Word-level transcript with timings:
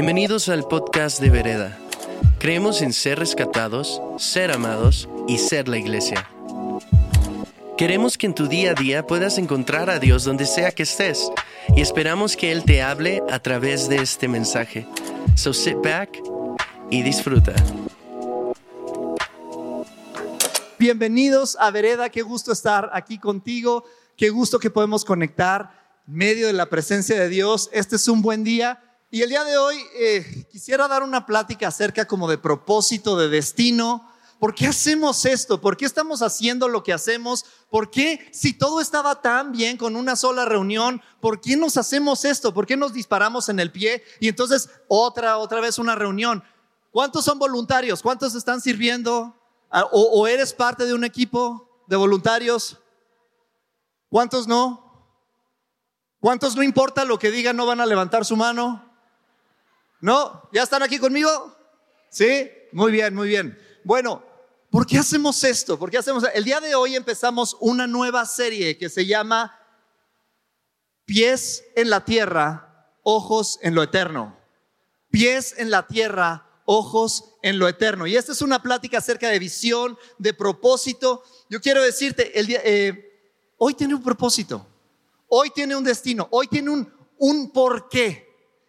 Bienvenidos 0.00 0.48
al 0.48 0.62
podcast 0.62 1.18
de 1.18 1.28
Vereda. 1.28 1.76
Creemos 2.38 2.82
en 2.82 2.92
ser 2.92 3.18
rescatados, 3.18 4.00
ser 4.16 4.52
amados 4.52 5.08
y 5.26 5.38
ser 5.38 5.66
la 5.66 5.76
iglesia. 5.76 6.24
Queremos 7.76 8.16
que 8.16 8.26
en 8.26 8.34
tu 8.36 8.46
día 8.46 8.70
a 8.70 8.74
día 8.74 9.04
puedas 9.08 9.38
encontrar 9.38 9.90
a 9.90 9.98
Dios 9.98 10.22
donde 10.22 10.46
sea 10.46 10.70
que 10.70 10.84
estés 10.84 11.32
y 11.76 11.80
esperamos 11.80 12.36
que 12.36 12.52
Él 12.52 12.62
te 12.62 12.80
hable 12.80 13.24
a 13.28 13.40
través 13.40 13.88
de 13.88 13.96
este 13.96 14.28
mensaje. 14.28 14.86
So 15.34 15.52
sit 15.52 15.78
back 15.82 16.16
y 16.92 17.02
disfruta. 17.02 17.56
Bienvenidos 20.78 21.56
a 21.58 21.72
Vereda, 21.72 22.08
qué 22.08 22.22
gusto 22.22 22.52
estar 22.52 22.88
aquí 22.92 23.18
contigo, 23.18 23.82
qué 24.16 24.30
gusto 24.30 24.60
que 24.60 24.70
podemos 24.70 25.04
conectar 25.04 25.72
en 26.06 26.14
medio 26.14 26.46
de 26.46 26.52
la 26.52 26.70
presencia 26.70 27.18
de 27.18 27.28
Dios. 27.28 27.68
Este 27.72 27.96
es 27.96 28.06
un 28.06 28.22
buen 28.22 28.44
día 28.44 28.80
y 29.10 29.22
el 29.22 29.30
día 29.30 29.42
de 29.44 29.56
hoy 29.56 29.76
eh, 29.94 30.46
quisiera 30.50 30.86
dar 30.86 31.02
una 31.02 31.24
plática 31.24 31.68
acerca 31.68 32.06
como 32.06 32.28
de 32.28 32.36
propósito, 32.36 33.16
de 33.16 33.28
destino. 33.28 34.06
¿Por 34.38 34.54
qué 34.54 34.66
hacemos 34.66 35.24
esto? 35.24 35.60
¿Por 35.60 35.78
qué 35.78 35.86
estamos 35.86 36.20
haciendo 36.20 36.68
lo 36.68 36.82
que 36.82 36.92
hacemos? 36.92 37.46
¿Por 37.70 37.90
qué 37.90 38.28
si 38.32 38.52
todo 38.52 38.80
estaba 38.82 39.22
tan 39.22 39.50
bien 39.50 39.78
con 39.78 39.96
una 39.96 40.14
sola 40.14 40.44
reunión, 40.44 41.00
por 41.20 41.40
qué 41.40 41.56
nos 41.56 41.78
hacemos 41.78 42.26
esto? 42.26 42.52
¿Por 42.52 42.66
qué 42.66 42.76
nos 42.76 42.92
disparamos 42.92 43.48
en 43.48 43.60
el 43.60 43.72
pie 43.72 44.04
y 44.20 44.28
entonces 44.28 44.68
otra, 44.88 45.38
otra 45.38 45.60
vez 45.60 45.78
una 45.78 45.94
reunión? 45.94 46.44
¿Cuántos 46.90 47.24
son 47.24 47.38
voluntarios? 47.38 48.02
¿Cuántos 48.02 48.34
están 48.34 48.60
sirviendo? 48.60 49.34
Ah, 49.70 49.86
¿O, 49.90 50.26
eres 50.26 50.52
parte 50.52 50.84
de 50.84 50.92
un 50.92 51.04
equipo 51.04 51.82
de 51.86 51.96
voluntarios? 51.96 52.78
¿Cuántos 54.10 54.46
no? 54.46 54.84
¿Cuántos 56.20 56.54
no 56.56 56.62
importa 56.62 57.04
lo 57.04 57.18
que 57.18 57.30
digan, 57.30 57.56
no 57.56 57.64
van 57.64 57.80
a 57.80 57.86
levantar 57.86 58.24
su 58.24 58.36
mano? 58.36 58.87
¿No? 60.00 60.48
¿Ya 60.52 60.62
están 60.62 60.82
aquí 60.82 60.98
conmigo? 60.98 61.56
¿Sí? 62.10 62.50
Muy 62.72 62.92
bien, 62.92 63.14
muy 63.14 63.28
bien. 63.28 63.58
Bueno, 63.84 64.22
¿por 64.70 64.86
qué 64.86 64.98
hacemos 64.98 65.42
esto? 65.42 65.78
¿Por 65.78 65.90
qué 65.90 65.98
hacemos? 65.98 66.24
El 66.32 66.44
día 66.44 66.60
de 66.60 66.74
hoy 66.74 66.94
empezamos 66.94 67.56
una 67.60 67.86
nueva 67.86 68.24
serie 68.26 68.78
que 68.78 68.88
se 68.88 69.06
llama 69.06 69.58
Pies 71.04 71.64
en 71.74 71.90
la 71.90 72.04
tierra, 72.04 72.92
ojos 73.02 73.58
en 73.62 73.74
lo 73.74 73.82
eterno. 73.82 74.36
Pies 75.10 75.54
en 75.56 75.70
la 75.70 75.86
tierra, 75.86 76.46
ojos 76.64 77.34
en 77.42 77.58
lo 77.58 77.66
eterno. 77.66 78.06
Y 78.06 78.14
esta 78.14 78.32
es 78.32 78.42
una 78.42 78.62
plática 78.62 78.98
acerca 78.98 79.30
de 79.30 79.38
visión, 79.38 79.98
de 80.18 80.34
propósito. 80.34 81.24
Yo 81.48 81.60
quiero 81.60 81.82
decirte, 81.82 82.38
el 82.38 82.46
día, 82.46 82.60
eh, 82.62 83.32
hoy 83.56 83.74
tiene 83.74 83.94
un 83.94 84.02
propósito, 84.02 84.66
hoy 85.28 85.50
tiene 85.50 85.74
un 85.74 85.82
destino, 85.82 86.28
hoy 86.30 86.46
tiene 86.46 86.70
un, 86.70 86.92
un 87.16 87.50
porqué. 87.50 88.27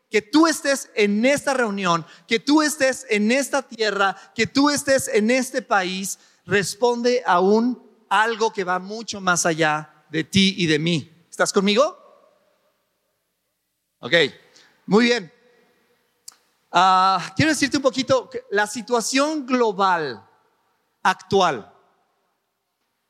Que 0.09 0.21
tú 0.21 0.47
estés 0.47 0.89
en 0.95 1.25
esta 1.25 1.53
reunión, 1.53 2.05
que 2.27 2.39
tú 2.39 2.61
estés 2.61 3.05
en 3.09 3.31
esta 3.31 3.61
tierra, 3.61 4.15
que 4.33 4.47
tú 4.47 4.69
estés 4.69 5.07
en 5.07 5.29
este 5.29 5.61
país, 5.61 6.17
responde 6.45 7.21
a 7.25 7.39
un 7.39 7.87
algo 8.09 8.51
que 8.51 8.63
va 8.63 8.79
mucho 8.79 9.21
más 9.21 9.45
allá 9.45 10.05
de 10.09 10.23
ti 10.23 10.55
y 10.57 10.65
de 10.65 10.79
mí. 10.79 11.25
¿Estás 11.29 11.53
conmigo? 11.53 11.97
Ok, 13.99 14.13
muy 14.87 15.05
bien. 15.05 15.31
Ah, 16.71 17.33
quiero 17.35 17.51
decirte 17.51 17.77
un 17.77 17.83
poquito, 17.83 18.29
la 18.51 18.67
situación 18.67 19.45
global 19.45 20.25
actual. 21.03 21.68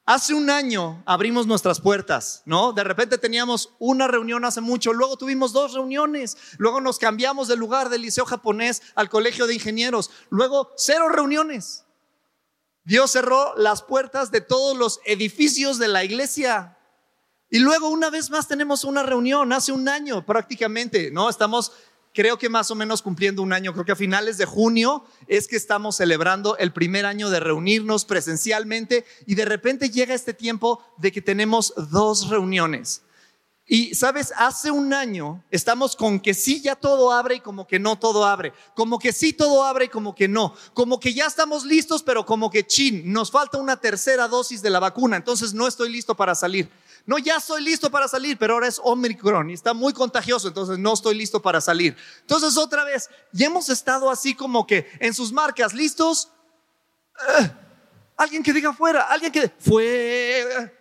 Hace 0.10 0.34
un 0.34 0.50
año 0.50 1.04
abrimos 1.06 1.46
nuestras 1.46 1.80
puertas, 1.80 2.42
¿no? 2.46 2.74
De 2.74 2.84
repente 2.84 3.20
teníamos 3.20 3.76
una 3.78 4.08
reunión 4.08 4.44
hace 4.44 4.60
mucho, 4.60 4.92
luego 4.92 5.18
tuvimos 5.18 5.54
dos 5.54 5.76
reuniones, 5.76 6.36
luego 6.58 6.82
nos 6.82 6.98
cambiamos 6.98 7.48
de 7.48 7.56
lugar 7.56 7.90
del 7.90 8.02
liceo 8.02 8.26
japonés 8.26 8.82
al 8.96 9.08
colegio 9.08 9.46
de 9.46 9.54
ingenieros, 9.54 10.10
luego 10.32 10.72
cero 10.78 11.10
reuniones. 11.10 11.86
Dios 12.84 13.12
cerró 13.12 13.54
las 13.56 13.84
puertas 13.84 14.32
de 14.32 14.42
todos 14.42 14.76
los 14.76 15.00
edificios 15.06 15.78
de 15.78 15.90
la 15.90 16.04
iglesia. 16.04 16.76
Y 17.52 17.60
luego 17.60 17.90
una 17.90 18.10
vez 18.10 18.32
más 18.32 18.48
tenemos 18.48 18.86
una 18.86 19.04
reunión, 19.04 19.54
hace 19.54 19.72
un 19.72 19.88
año 19.88 20.26
prácticamente, 20.26 21.12
¿no? 21.12 21.30
Estamos 21.30 21.72
creo 22.14 22.38
que 22.38 22.50
más 22.50 22.72
o 22.72 22.76
menos 22.76 23.02
cumpliendo 23.02 23.42
un 23.42 23.54
año, 23.54 23.74
creo 23.74 23.86
que 23.86 23.92
a 23.92 23.96
finales 23.96 24.38
de 24.38 24.46
junio 24.46 25.04
es 25.28 25.48
que 25.48 25.56
estamos 25.56 25.98
celebrando 25.98 26.58
el 26.58 26.72
primer 26.74 27.06
año 27.06 27.30
de 27.30 27.40
reunirnos 27.40 28.06
presencialmente 28.06 29.06
y 29.26 29.36
de 29.36 29.46
repente 29.46 29.90
llega 29.90 30.14
este 30.14 30.34
tiempo 30.34 30.84
de 30.98 31.12
que 31.12 31.22
tenemos 31.22 31.74
dos 31.92 32.30
reuniones. 32.30 33.04
Y 33.72 33.94
sabes, 33.94 34.34
hace 34.36 34.72
un 34.72 34.96
año 34.96 35.44
estamos 35.52 35.96
con 35.96 36.20
que 36.20 36.34
sí 36.34 36.60
ya 36.60 36.76
todo 36.76 37.12
abre 37.12 37.36
y 37.36 37.40
como 37.40 37.68
que 37.68 37.78
no 37.78 38.00
todo 38.00 38.26
abre, 38.26 38.52
como 38.76 38.98
que 38.98 39.14
sí 39.14 39.32
todo 39.32 39.64
abre 39.64 39.86
y 39.86 39.90
como 39.90 40.16
que 40.16 40.28
no, 40.28 40.56
como 40.74 41.00
que 41.00 41.14
ya 41.14 41.28
estamos 41.28 41.66
listos, 41.66 42.02
pero 42.02 42.26
como 42.26 42.50
que 42.50 42.66
chin, 42.66 43.14
nos 43.14 43.30
falta 43.30 43.60
una 43.60 43.78
tercera 43.78 44.28
dosis 44.28 44.64
de 44.64 44.72
la 44.72 44.80
vacuna, 44.80 45.18
entonces 45.18 45.54
no 45.54 45.68
estoy 45.68 45.92
listo 45.92 46.16
para 46.16 46.34
salir. 46.34 46.68
No, 47.10 47.18
ya 47.18 47.38
estoy 47.38 47.64
listo 47.64 47.90
para 47.90 48.08
salir, 48.08 48.38
pero 48.38 48.54
ahora 48.54 48.68
es 48.68 48.80
Omicron 48.84 49.50
y 49.50 49.54
está 49.56 49.74
muy 49.74 49.94
contagioso, 49.94 50.48
entonces 50.48 50.78
no 50.78 50.94
estoy 50.94 51.16
listo 51.16 51.42
para 51.42 51.60
salir. 51.60 51.98
Entonces 52.22 52.56
otra 52.56 52.84
vez, 52.84 53.10
ya 53.32 53.48
hemos 53.48 53.68
estado 53.70 54.12
así 54.12 54.36
como 54.36 54.68
que 54.68 54.88
en 55.00 55.16
sus 55.16 55.32
marcas, 55.32 55.74
listos. 55.74 56.30
Eh, 57.40 57.50
alguien 58.16 58.44
que 58.44 58.54
diga 58.54 58.74
fuera, 58.74 59.02
alguien 59.02 59.32
que 59.32 59.52
fue, 59.58 60.72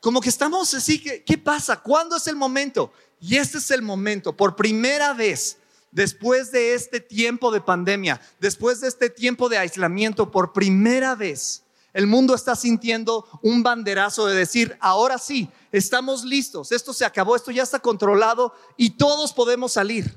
como 0.00 0.22
que 0.22 0.30
estamos 0.30 0.72
así, 0.72 0.98
que, 0.98 1.22
¿qué 1.24 1.36
pasa? 1.36 1.76
¿Cuándo 1.76 2.16
es 2.16 2.26
el 2.26 2.36
momento? 2.36 2.90
Y 3.20 3.36
este 3.36 3.58
es 3.58 3.70
el 3.70 3.82
momento, 3.82 4.34
por 4.34 4.56
primera 4.56 5.12
vez, 5.12 5.58
después 5.90 6.52
de 6.52 6.72
este 6.72 7.00
tiempo 7.00 7.52
de 7.52 7.60
pandemia, 7.60 8.18
después 8.38 8.80
de 8.80 8.88
este 8.88 9.10
tiempo 9.10 9.50
de 9.50 9.58
aislamiento, 9.58 10.30
por 10.30 10.54
primera 10.54 11.14
vez 11.14 11.64
el 11.92 12.06
mundo 12.06 12.34
está 12.34 12.54
sintiendo 12.54 13.26
un 13.42 13.62
banderazo 13.62 14.26
de 14.26 14.36
decir, 14.36 14.76
ahora 14.80 15.18
sí, 15.18 15.50
estamos 15.72 16.24
listos, 16.24 16.72
esto 16.72 16.92
se 16.92 17.04
acabó, 17.04 17.34
esto 17.34 17.50
ya 17.50 17.62
está 17.62 17.80
controlado 17.80 18.54
y 18.76 18.90
todos 18.90 19.32
podemos 19.32 19.72
salir. 19.72 20.16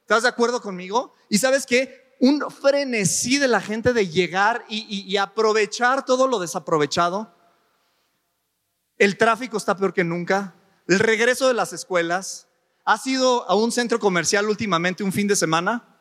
¿Estás 0.00 0.22
de 0.24 0.28
acuerdo 0.28 0.60
conmigo? 0.60 1.14
Y 1.28 1.38
sabes 1.38 1.66
qué? 1.66 2.16
Un 2.20 2.50
frenesí 2.50 3.38
de 3.38 3.48
la 3.48 3.60
gente 3.60 3.92
de 3.92 4.08
llegar 4.08 4.64
y, 4.68 5.16
aprovechar 5.16 6.04
todo 6.04 6.26
lo 6.26 6.38
desaprovechado. 6.38 7.34
El 8.98 9.16
tráfico 9.16 9.56
está 9.56 9.76
peor 9.76 9.92
que 9.92 10.04
nunca. 10.04 10.54
El 10.86 10.98
regreso 10.98 11.48
de 11.48 11.54
las 11.54 11.72
escuelas. 11.72 12.46
¿Ha 12.84 12.98
sido 12.98 13.48
a 13.48 13.54
un 13.54 13.70
centro 13.70 13.98
comercial 14.00 14.48
últimamente 14.48 15.04
un 15.04 15.12
fin 15.12 15.28
de 15.28 15.36
semana? 15.36 15.96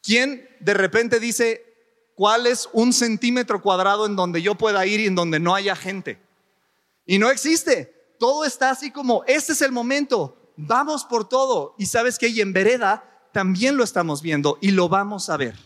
¿Quién 0.00 0.48
de 0.60 0.74
repente 0.74 1.18
dice, 1.18 1.67
cuál 2.18 2.48
es 2.48 2.68
un 2.72 2.92
centímetro 2.92 3.62
cuadrado 3.62 4.04
en 4.04 4.16
donde 4.16 4.42
yo 4.42 4.56
pueda 4.56 4.84
ir 4.84 4.98
y 4.98 5.06
en 5.06 5.14
donde 5.14 5.38
no 5.38 5.54
haya 5.54 5.76
gente. 5.76 6.20
Y 7.06 7.16
no 7.16 7.30
existe. 7.30 7.94
Todo 8.18 8.44
está 8.44 8.70
así 8.70 8.90
como, 8.90 9.22
este 9.28 9.52
es 9.52 9.62
el 9.62 9.70
momento, 9.70 10.52
vamos 10.56 11.04
por 11.04 11.28
todo. 11.28 11.76
Y 11.78 11.86
sabes 11.86 12.18
que 12.18 12.26
y 12.26 12.40
en 12.40 12.52
vereda 12.52 13.04
también 13.30 13.76
lo 13.76 13.84
estamos 13.84 14.20
viendo 14.20 14.58
y 14.60 14.72
lo 14.72 14.88
vamos 14.88 15.30
a 15.30 15.36
ver. 15.36 15.56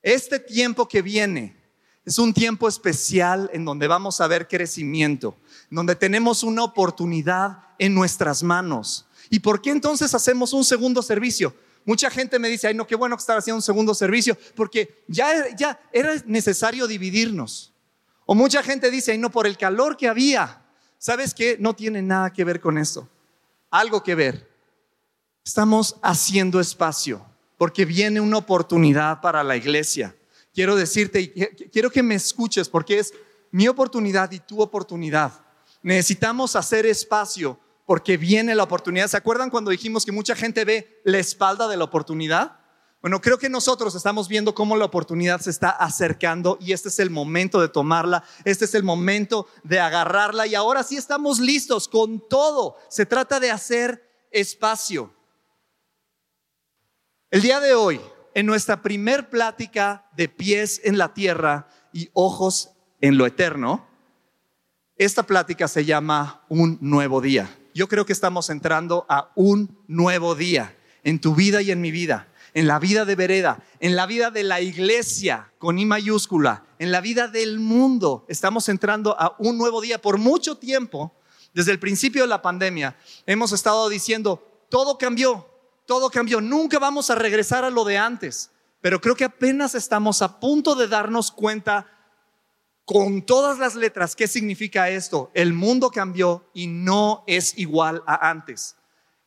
Este 0.00 0.38
tiempo 0.38 0.86
que 0.86 1.02
viene 1.02 1.60
es 2.04 2.18
un 2.18 2.32
tiempo 2.32 2.68
especial 2.68 3.50
en 3.52 3.64
donde 3.64 3.88
vamos 3.88 4.20
a 4.20 4.28
ver 4.28 4.46
crecimiento, 4.46 5.36
en 5.72 5.74
donde 5.74 5.96
tenemos 5.96 6.44
una 6.44 6.62
oportunidad 6.62 7.64
en 7.80 7.94
nuestras 7.94 8.44
manos. 8.44 9.06
¿Y 9.28 9.40
por 9.40 9.60
qué 9.60 9.70
entonces 9.70 10.14
hacemos 10.14 10.52
un 10.52 10.62
segundo 10.62 11.02
servicio? 11.02 11.52
Mucha 11.84 12.10
gente 12.10 12.38
me 12.38 12.48
dice, 12.48 12.66
ay, 12.66 12.74
no, 12.74 12.86
qué 12.86 12.94
bueno 12.94 13.16
que 13.16 13.20
estar 13.20 13.36
haciendo 13.36 13.56
un 13.56 13.62
segundo 13.62 13.94
servicio, 13.94 14.36
porque 14.54 15.04
ya, 15.06 15.54
ya 15.56 15.78
era 15.92 16.14
necesario 16.26 16.86
dividirnos. 16.86 17.72
O 18.26 18.34
mucha 18.34 18.62
gente 18.62 18.90
dice, 18.90 19.12
ay, 19.12 19.18
no, 19.18 19.30
por 19.30 19.46
el 19.46 19.58
calor 19.58 19.96
que 19.96 20.08
había. 20.08 20.62
¿Sabes 20.98 21.34
qué? 21.34 21.56
No 21.60 21.74
tiene 21.74 22.00
nada 22.00 22.32
que 22.32 22.44
ver 22.44 22.60
con 22.60 22.78
eso. 22.78 23.08
Algo 23.70 24.02
que 24.02 24.14
ver. 24.14 24.48
Estamos 25.44 25.96
haciendo 26.02 26.58
espacio 26.58 27.24
porque 27.58 27.84
viene 27.84 28.20
una 28.20 28.38
oportunidad 28.38 29.20
para 29.20 29.44
la 29.44 29.56
iglesia. 29.56 30.16
Quiero 30.54 30.76
decirte, 30.76 31.32
quiero 31.70 31.90
que 31.90 32.02
me 32.02 32.14
escuches 32.14 32.68
porque 32.68 32.98
es 32.98 33.12
mi 33.50 33.68
oportunidad 33.68 34.30
y 34.32 34.38
tu 34.38 34.62
oportunidad. 34.62 35.32
Necesitamos 35.82 36.56
hacer 36.56 36.86
espacio 36.86 37.58
porque 37.84 38.16
viene 38.16 38.54
la 38.54 38.62
oportunidad. 38.62 39.08
¿Se 39.08 39.16
acuerdan 39.16 39.50
cuando 39.50 39.70
dijimos 39.70 40.04
que 40.04 40.12
mucha 40.12 40.34
gente 40.34 40.64
ve 40.64 41.00
la 41.04 41.18
espalda 41.18 41.68
de 41.68 41.76
la 41.76 41.84
oportunidad? 41.84 42.58
Bueno, 43.00 43.20
creo 43.20 43.36
que 43.36 43.50
nosotros 43.50 43.94
estamos 43.94 44.28
viendo 44.28 44.54
cómo 44.54 44.76
la 44.76 44.86
oportunidad 44.86 45.38
se 45.38 45.50
está 45.50 45.68
acercando 45.68 46.56
y 46.58 46.72
este 46.72 46.88
es 46.88 46.98
el 46.98 47.10
momento 47.10 47.60
de 47.60 47.68
tomarla, 47.68 48.24
este 48.46 48.64
es 48.64 48.74
el 48.74 48.82
momento 48.82 49.46
de 49.62 49.78
agarrarla 49.78 50.46
y 50.46 50.54
ahora 50.54 50.82
sí 50.82 50.96
estamos 50.96 51.38
listos 51.38 51.86
con 51.86 52.26
todo. 52.28 52.78
Se 52.88 53.04
trata 53.04 53.40
de 53.40 53.50
hacer 53.50 54.26
espacio. 54.30 55.12
El 57.30 57.42
día 57.42 57.60
de 57.60 57.74
hoy, 57.74 58.00
en 58.32 58.46
nuestra 58.46 58.80
primer 58.80 59.28
plática 59.28 60.08
de 60.16 60.30
pies 60.30 60.80
en 60.82 60.96
la 60.96 61.12
tierra 61.12 61.68
y 61.92 62.08
ojos 62.14 62.70
en 63.02 63.18
lo 63.18 63.26
eterno, 63.26 63.86
esta 64.96 65.24
plática 65.24 65.68
se 65.68 65.84
llama 65.84 66.46
Un 66.48 66.78
nuevo 66.80 67.20
día 67.20 67.54
yo 67.74 67.88
creo 67.88 68.06
que 68.06 68.12
estamos 68.12 68.48
entrando 68.50 69.04
a 69.08 69.32
un 69.34 69.76
nuevo 69.88 70.34
día 70.34 70.76
en 71.02 71.20
tu 71.20 71.34
vida 71.34 71.60
y 71.60 71.70
en 71.70 71.80
mi 71.80 71.90
vida. 71.90 72.28
en 72.54 72.68
la 72.68 72.78
vida 72.78 73.04
de 73.04 73.16
Vereda, 73.16 73.62
en 73.80 73.96
la 73.96 74.06
vida 74.06 74.30
de 74.30 74.44
la 74.44 74.60
iglesia 74.60 75.52
con 75.58 75.78
I 75.78 75.84
mayúscula, 75.84 76.64
en 76.78 76.92
la 76.92 77.00
vida 77.00 77.26
del 77.26 77.58
mundo. 77.58 78.24
Estamos 78.28 78.68
entrando 78.68 79.16
a 79.18 79.34
un 79.38 79.58
nuevo 79.58 79.80
día. 79.80 80.00
Por 80.00 80.18
mucho 80.18 80.56
tiempo, 80.56 81.12
desde 81.52 81.72
el 81.72 81.80
principio 81.80 82.22
de 82.22 82.28
la 82.28 82.42
pandemia, 82.42 82.96
hemos 83.26 83.52
estado 83.52 83.88
diciendo, 83.88 84.66
todo 84.70 84.98
cambió, 84.98 85.48
todo 85.84 86.10
cambió, 86.10 86.40
nunca 86.40 86.78
vamos 86.78 87.10
a 87.10 87.16
regresar 87.16 87.64
a 87.64 87.70
lo 87.70 87.84
de 87.84 87.98
antes. 87.98 88.50
Pero 88.80 89.00
creo 89.00 89.16
que 89.16 89.24
apenas 89.24 89.74
estamos 89.74 90.22
a 90.22 90.38
punto 90.38 90.76
de 90.76 90.86
darnos 90.86 91.32
cuenta 91.32 91.86
con 92.84 93.22
todas 93.22 93.58
las 93.58 93.74
letras 93.74 94.14
qué 94.14 94.28
significa 94.28 94.88
esto. 94.88 95.30
El 95.34 95.52
mundo 95.52 95.90
cambió 95.90 96.48
y 96.52 96.66
no 96.66 97.24
es 97.26 97.56
igual 97.58 98.02
a 98.06 98.30
antes. 98.30 98.76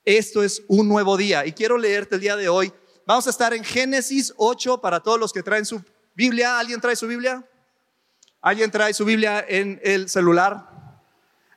Esto 0.05 0.43
es 0.43 0.63
un 0.67 0.87
nuevo 0.87 1.17
día 1.17 1.45
y 1.45 1.51
quiero 1.51 1.77
leerte 1.77 2.15
el 2.15 2.21
día 2.21 2.35
de 2.35 2.49
hoy. 2.49 2.71
Vamos 3.05 3.27
a 3.27 3.29
estar 3.29 3.53
en 3.53 3.63
Génesis 3.63 4.33
8 4.37 4.79
para 4.79 4.99
todos 5.01 5.19
los 5.19 5.33
que 5.33 5.43
traen 5.43 5.65
su 5.65 5.81
Biblia. 6.13 6.59
¿Alguien 6.59 6.79
trae 6.79 6.95
su 6.95 7.07
Biblia? 7.07 7.43
¿Alguien 8.41 8.69
trae 8.69 8.93
su 8.93 9.05
Biblia 9.05 9.43
en 9.47 9.79
el 9.83 10.09
celular? 10.09 10.69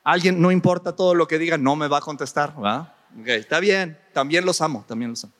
Alguien, 0.03 0.41
no 0.41 0.51
importa 0.51 0.95
todo 0.95 1.13
lo 1.13 1.27
que 1.27 1.37
diga, 1.37 1.57
no 1.57 1.75
me 1.75 1.87
va 1.87 1.99
a 1.99 2.01
contestar, 2.01 2.55
está 3.25 3.59
bien, 3.59 3.99
también 4.13 4.45
los 4.45 4.59
amo, 4.61 4.83
también 4.87 5.11
los 5.11 5.23
amo. 5.23 5.33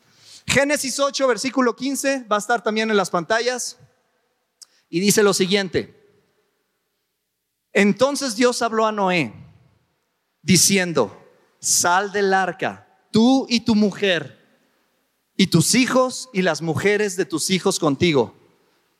Génesis 0.46 1.00
8, 1.00 1.28
versículo 1.28 1.76
15, 1.76 2.26
va 2.32 2.36
a 2.36 2.40
estar 2.40 2.62
también 2.62 2.92
en 2.92 2.98
las 2.98 3.10
pantallas. 3.10 3.78
Y 4.90 5.00
dice 5.00 5.24
lo 5.24 5.34
siguiente. 5.34 6.01
Entonces 7.74 8.36
Dios 8.36 8.62
habló 8.62 8.86
a 8.86 8.92
Noé, 8.92 9.34
diciendo, 10.42 11.18
sal 11.60 12.12
del 12.12 12.34
arca, 12.34 12.88
tú 13.12 13.46
y 13.50 13.62
tu 13.62 13.76
mujer, 13.76 14.40
y 15.38 15.48
tus 15.48 15.76
hijos 15.76 16.30
y 16.34 16.42
las 16.42 16.62
mujeres 16.62 17.16
de 17.16 17.26
tus 17.26 17.50
hijos 17.50 17.80
contigo, 17.80 18.36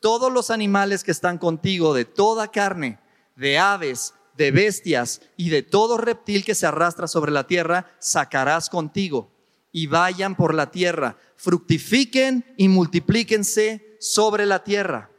todos 0.00 0.32
los 0.32 0.50
animales 0.50 1.04
que 1.04 1.10
están 1.10 1.38
contigo, 1.38 1.94
de 1.94 2.04
toda 2.04 2.48
carne, 2.48 2.98
de 3.36 3.58
aves, 3.58 4.14
de 4.36 4.50
bestias 4.50 5.20
y 5.36 5.50
de 5.50 5.62
todo 5.62 5.98
reptil 5.98 6.44
que 6.44 6.54
se 6.54 6.66
arrastra 6.66 7.06
sobre 7.06 7.30
la 7.30 7.46
tierra, 7.46 7.94
sacarás 7.98 8.70
contigo 8.70 9.30
y 9.70 9.86
vayan 9.86 10.34
por 10.34 10.54
la 10.54 10.70
tierra, 10.70 11.16
fructifiquen 11.36 12.44
y 12.56 12.68
multiplíquense 12.68 13.96
sobre 14.00 14.46
la 14.46 14.64
tierra. 14.64 15.10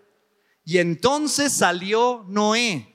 Y 0.65 0.79
entonces 0.79 1.53
salió 1.53 2.25
Noé 2.27 2.92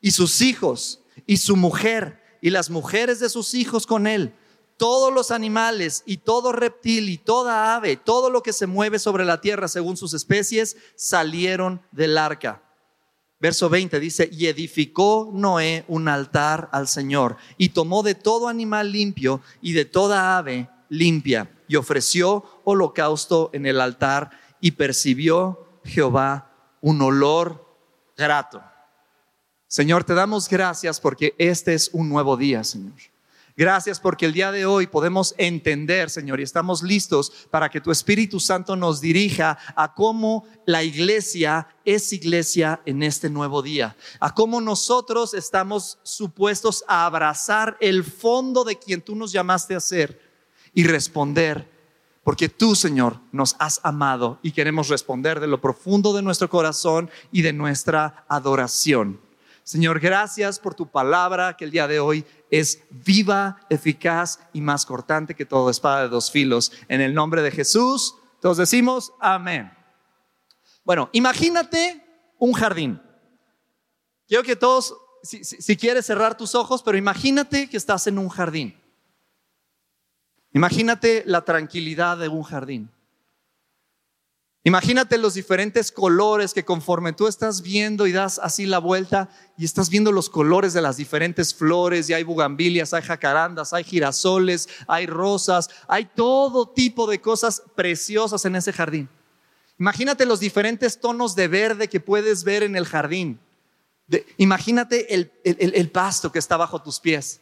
y 0.00 0.10
sus 0.12 0.40
hijos 0.40 1.00
y 1.26 1.38
su 1.38 1.56
mujer 1.56 2.20
y 2.40 2.50
las 2.50 2.70
mujeres 2.70 3.20
de 3.20 3.28
sus 3.28 3.54
hijos 3.54 3.86
con 3.86 4.06
él, 4.06 4.34
todos 4.76 5.12
los 5.12 5.30
animales 5.30 6.02
y 6.06 6.16
todo 6.16 6.52
reptil 6.52 7.10
y 7.10 7.18
toda 7.18 7.76
ave, 7.76 7.96
todo 7.96 8.30
lo 8.30 8.42
que 8.42 8.54
se 8.54 8.66
mueve 8.66 8.98
sobre 8.98 9.26
la 9.26 9.40
tierra 9.42 9.68
según 9.68 9.98
sus 9.98 10.14
especies, 10.14 10.76
salieron 10.96 11.82
del 11.92 12.16
arca. 12.16 12.62
Verso 13.38 13.68
20 13.68 14.00
dice, 14.00 14.28
y 14.32 14.46
edificó 14.46 15.30
Noé 15.32 15.84
un 15.88 16.08
altar 16.08 16.68
al 16.72 16.88
Señor, 16.88 17.36
y 17.58 17.70
tomó 17.70 18.02
de 18.02 18.14
todo 18.14 18.48
animal 18.48 18.92
limpio 18.92 19.40
y 19.60 19.72
de 19.72 19.84
toda 19.84 20.38
ave 20.38 20.68
limpia, 20.88 21.50
y 21.68 21.76
ofreció 21.76 22.44
holocausto 22.64 23.50
en 23.52 23.66
el 23.66 23.80
altar, 23.80 24.30
y 24.60 24.72
percibió 24.72 25.80
Jehová 25.84 26.52
un 26.80 27.00
olor 27.02 27.66
grato. 28.16 28.62
Señor, 29.70 30.02
te 30.02 30.14
damos 30.14 30.48
gracias 30.48 30.98
porque 30.98 31.36
este 31.38 31.74
es 31.74 31.90
un 31.92 32.08
nuevo 32.08 32.36
día, 32.36 32.64
Señor. 32.64 32.94
Gracias 33.56 34.00
porque 34.00 34.26
el 34.26 34.32
día 34.32 34.50
de 34.50 34.66
hoy 34.66 34.88
podemos 34.88 35.32
entender, 35.38 36.10
Señor, 36.10 36.40
y 36.40 36.42
estamos 36.42 36.82
listos 36.82 37.30
para 37.52 37.68
que 37.68 37.80
tu 37.80 37.92
Espíritu 37.92 38.40
Santo 38.40 38.74
nos 38.74 39.00
dirija 39.00 39.58
a 39.76 39.94
cómo 39.94 40.44
la 40.66 40.82
iglesia 40.82 41.68
es 41.84 42.12
iglesia 42.12 42.80
en 42.84 43.04
este 43.04 43.30
nuevo 43.30 43.62
día, 43.62 43.96
a 44.18 44.34
cómo 44.34 44.60
nosotros 44.60 45.34
estamos 45.34 46.00
supuestos 46.02 46.82
a 46.88 47.06
abrazar 47.06 47.76
el 47.80 48.02
fondo 48.02 48.64
de 48.64 48.76
quien 48.76 49.00
tú 49.00 49.14
nos 49.14 49.30
llamaste 49.30 49.76
a 49.76 49.80
ser 49.80 50.20
y 50.74 50.82
responder, 50.82 51.70
porque 52.24 52.48
tú, 52.48 52.74
Señor, 52.74 53.20
nos 53.30 53.54
has 53.60 53.78
amado 53.84 54.40
y 54.42 54.50
queremos 54.50 54.88
responder 54.88 55.38
de 55.38 55.46
lo 55.46 55.60
profundo 55.60 56.12
de 56.12 56.22
nuestro 56.22 56.50
corazón 56.50 57.08
y 57.30 57.42
de 57.42 57.52
nuestra 57.52 58.24
adoración. 58.28 59.29
Señor, 59.70 60.00
gracias 60.00 60.58
por 60.58 60.74
tu 60.74 60.88
palabra 60.88 61.56
que 61.56 61.64
el 61.64 61.70
día 61.70 61.86
de 61.86 62.00
hoy 62.00 62.24
es 62.50 62.82
viva, 62.90 63.60
eficaz 63.70 64.40
y 64.52 64.60
más 64.60 64.84
cortante 64.84 65.36
que 65.36 65.46
toda 65.46 65.70
espada 65.70 66.02
de 66.02 66.08
dos 66.08 66.28
filos. 66.28 66.72
En 66.88 67.00
el 67.00 67.14
nombre 67.14 67.40
de 67.40 67.52
Jesús, 67.52 68.16
todos 68.40 68.56
decimos 68.56 69.12
amén. 69.20 69.70
Bueno, 70.82 71.08
imagínate 71.12 72.04
un 72.36 72.52
jardín. 72.52 73.00
Quiero 74.26 74.42
que 74.42 74.56
todos, 74.56 74.92
si, 75.22 75.44
si 75.44 75.76
quieres 75.76 76.04
cerrar 76.04 76.36
tus 76.36 76.56
ojos, 76.56 76.82
pero 76.82 76.98
imagínate 76.98 77.70
que 77.70 77.76
estás 77.76 78.08
en 78.08 78.18
un 78.18 78.28
jardín. 78.28 78.76
Imagínate 80.52 81.22
la 81.26 81.44
tranquilidad 81.44 82.18
de 82.18 82.26
un 82.26 82.42
jardín. 82.42 82.90
Imagínate 84.62 85.16
los 85.16 85.32
diferentes 85.34 85.90
colores 85.90 86.52
que 86.52 86.66
conforme 86.66 87.14
tú 87.14 87.26
estás 87.26 87.62
viendo 87.62 88.06
y 88.06 88.12
das 88.12 88.38
así 88.38 88.66
la 88.66 88.78
vuelta 88.78 89.30
y 89.56 89.64
estás 89.64 89.88
viendo 89.88 90.12
los 90.12 90.28
colores 90.28 90.74
de 90.74 90.82
las 90.82 90.98
diferentes 90.98 91.54
flores 91.54 92.10
y 92.10 92.12
hay 92.12 92.24
bugambilias, 92.24 92.92
hay 92.92 93.00
jacarandas, 93.00 93.72
hay 93.72 93.84
girasoles, 93.84 94.68
hay 94.86 95.06
rosas, 95.06 95.70
hay 95.88 96.04
todo 96.04 96.68
tipo 96.68 97.06
de 97.06 97.22
cosas 97.22 97.62
preciosas 97.74 98.44
en 98.44 98.54
ese 98.54 98.70
jardín. 98.74 99.08
Imagínate 99.78 100.26
los 100.26 100.40
diferentes 100.40 101.00
tonos 101.00 101.34
de 101.34 101.48
verde 101.48 101.88
que 101.88 102.00
puedes 102.00 102.44
ver 102.44 102.62
en 102.62 102.76
el 102.76 102.84
jardín. 102.84 103.40
imagínate 104.36 105.14
el, 105.14 105.32
el 105.42 105.90
pasto 105.90 106.30
que 106.30 106.38
está 106.38 106.58
bajo 106.58 106.82
tus 106.82 107.00
pies. 107.00 107.40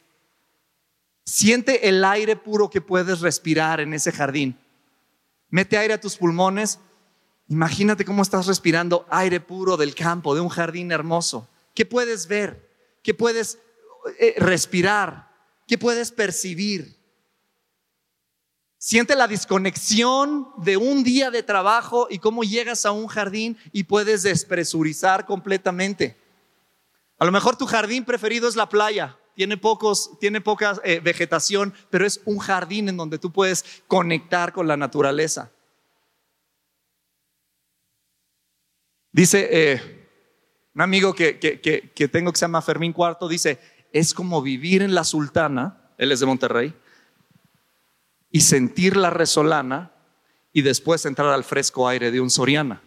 Siente 1.24 1.88
el 1.88 2.04
aire 2.04 2.36
puro 2.36 2.70
que 2.70 2.80
puedes 2.80 3.20
respirar 3.20 3.80
en 3.80 3.92
ese 3.92 4.12
jardín. 4.12 4.56
Mete 5.50 5.76
aire 5.76 5.94
a 5.94 6.00
tus 6.00 6.16
pulmones 6.16 6.78
Imagínate 7.48 8.04
cómo 8.04 8.22
estás 8.22 8.46
respirando 8.46 9.06
aire 9.08 9.40
puro 9.40 9.76
del 9.76 9.94
campo, 9.94 10.34
de 10.34 10.40
un 10.40 10.50
jardín 10.50 10.92
hermoso. 10.92 11.48
¿Qué 11.74 11.86
puedes 11.86 12.28
ver? 12.28 12.68
¿Qué 13.02 13.14
puedes 13.14 13.58
eh, 14.18 14.34
respirar? 14.37 15.32
¿Qué 15.66 15.78
puedes 15.78 16.12
percibir? 16.12 16.99
Siente 18.76 19.16
la 19.16 19.26
desconexión 19.26 20.49
de 20.58 20.76
un 20.76 21.02
día 21.02 21.30
de 21.30 21.42
trabajo 21.42 22.06
y 22.11 22.18
cómo 22.18 22.44
llegas 22.44 22.87
a 22.87 22.92
un 22.92 23.08
jardín 23.08 23.56
y 23.73 23.84
puedes 23.84 24.23
despresurizar 24.23 25.26
completamente. 25.26 26.16
A 27.18 27.25
lo 27.25 27.32
mejor 27.32 27.56
tu 27.56 27.66
jardín 27.66 28.04
preferido 28.04 28.46
es 28.46 28.56
la 28.56 28.68
playa, 28.68 29.18
tiene, 29.34 29.56
pocos, 29.56 30.18
tiene 30.20 30.40
poca 30.40 30.80
eh, 30.84 31.00
vegetación, 31.00 31.75
pero 31.90 32.06
es 32.06 32.20
un 32.25 32.38
jardín 32.38 32.88
en 32.88 32.96
donde 32.96 33.18
tú 33.18 33.32
puedes 33.32 33.64
conectar 33.88 34.52
con 34.52 34.68
la 34.68 34.76
naturaleza. 34.76 35.50
Dice 39.18 39.48
eh, 39.50 40.06
un 40.76 40.80
amigo 40.80 41.12
que, 41.12 41.32
tengo 42.12 42.30
que 42.30 42.38
se 42.38 42.44
llama 42.44 42.62
Fermín 42.62 42.92
Cuarto, 42.92 43.26
dice, 43.26 43.58
es 43.92 44.14
como 44.14 44.40
vivir 44.42 44.80
en 44.80 44.94
la 44.94 45.02
Sultana, 45.02 45.90
él 45.98 46.12
es 46.12 46.20
de 46.20 46.26
Monterrey, 46.26 46.72
y 48.30 48.42
sentir 48.42 48.96
la 48.96 49.10
resolana 49.10 49.90
y 50.52 50.62
después 50.62 51.04
entrar 51.04 51.30
al 51.30 51.42
fresco 51.42 51.88
aire 51.88 52.12
de 52.12 52.20
un 52.20 52.30
Soriana. 52.30 52.80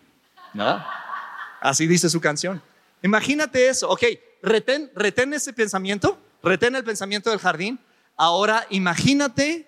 Así 1.60 1.86
dice 1.86 2.10
su 2.10 2.22
canción. 2.22 2.62
Imagínate 3.04 3.68
eso, 3.68 3.90
ok, 3.90 4.04
retén, 4.42 4.90
retén 4.96 5.34
ese 5.34 5.52
pensamiento, 5.52 6.18
retén 6.42 6.78
el 6.78 6.86
pensamiento 6.86 7.30
del 7.30 7.40
jardín. 7.40 7.78
Ahora 8.16 8.66
imagínate 8.70 9.68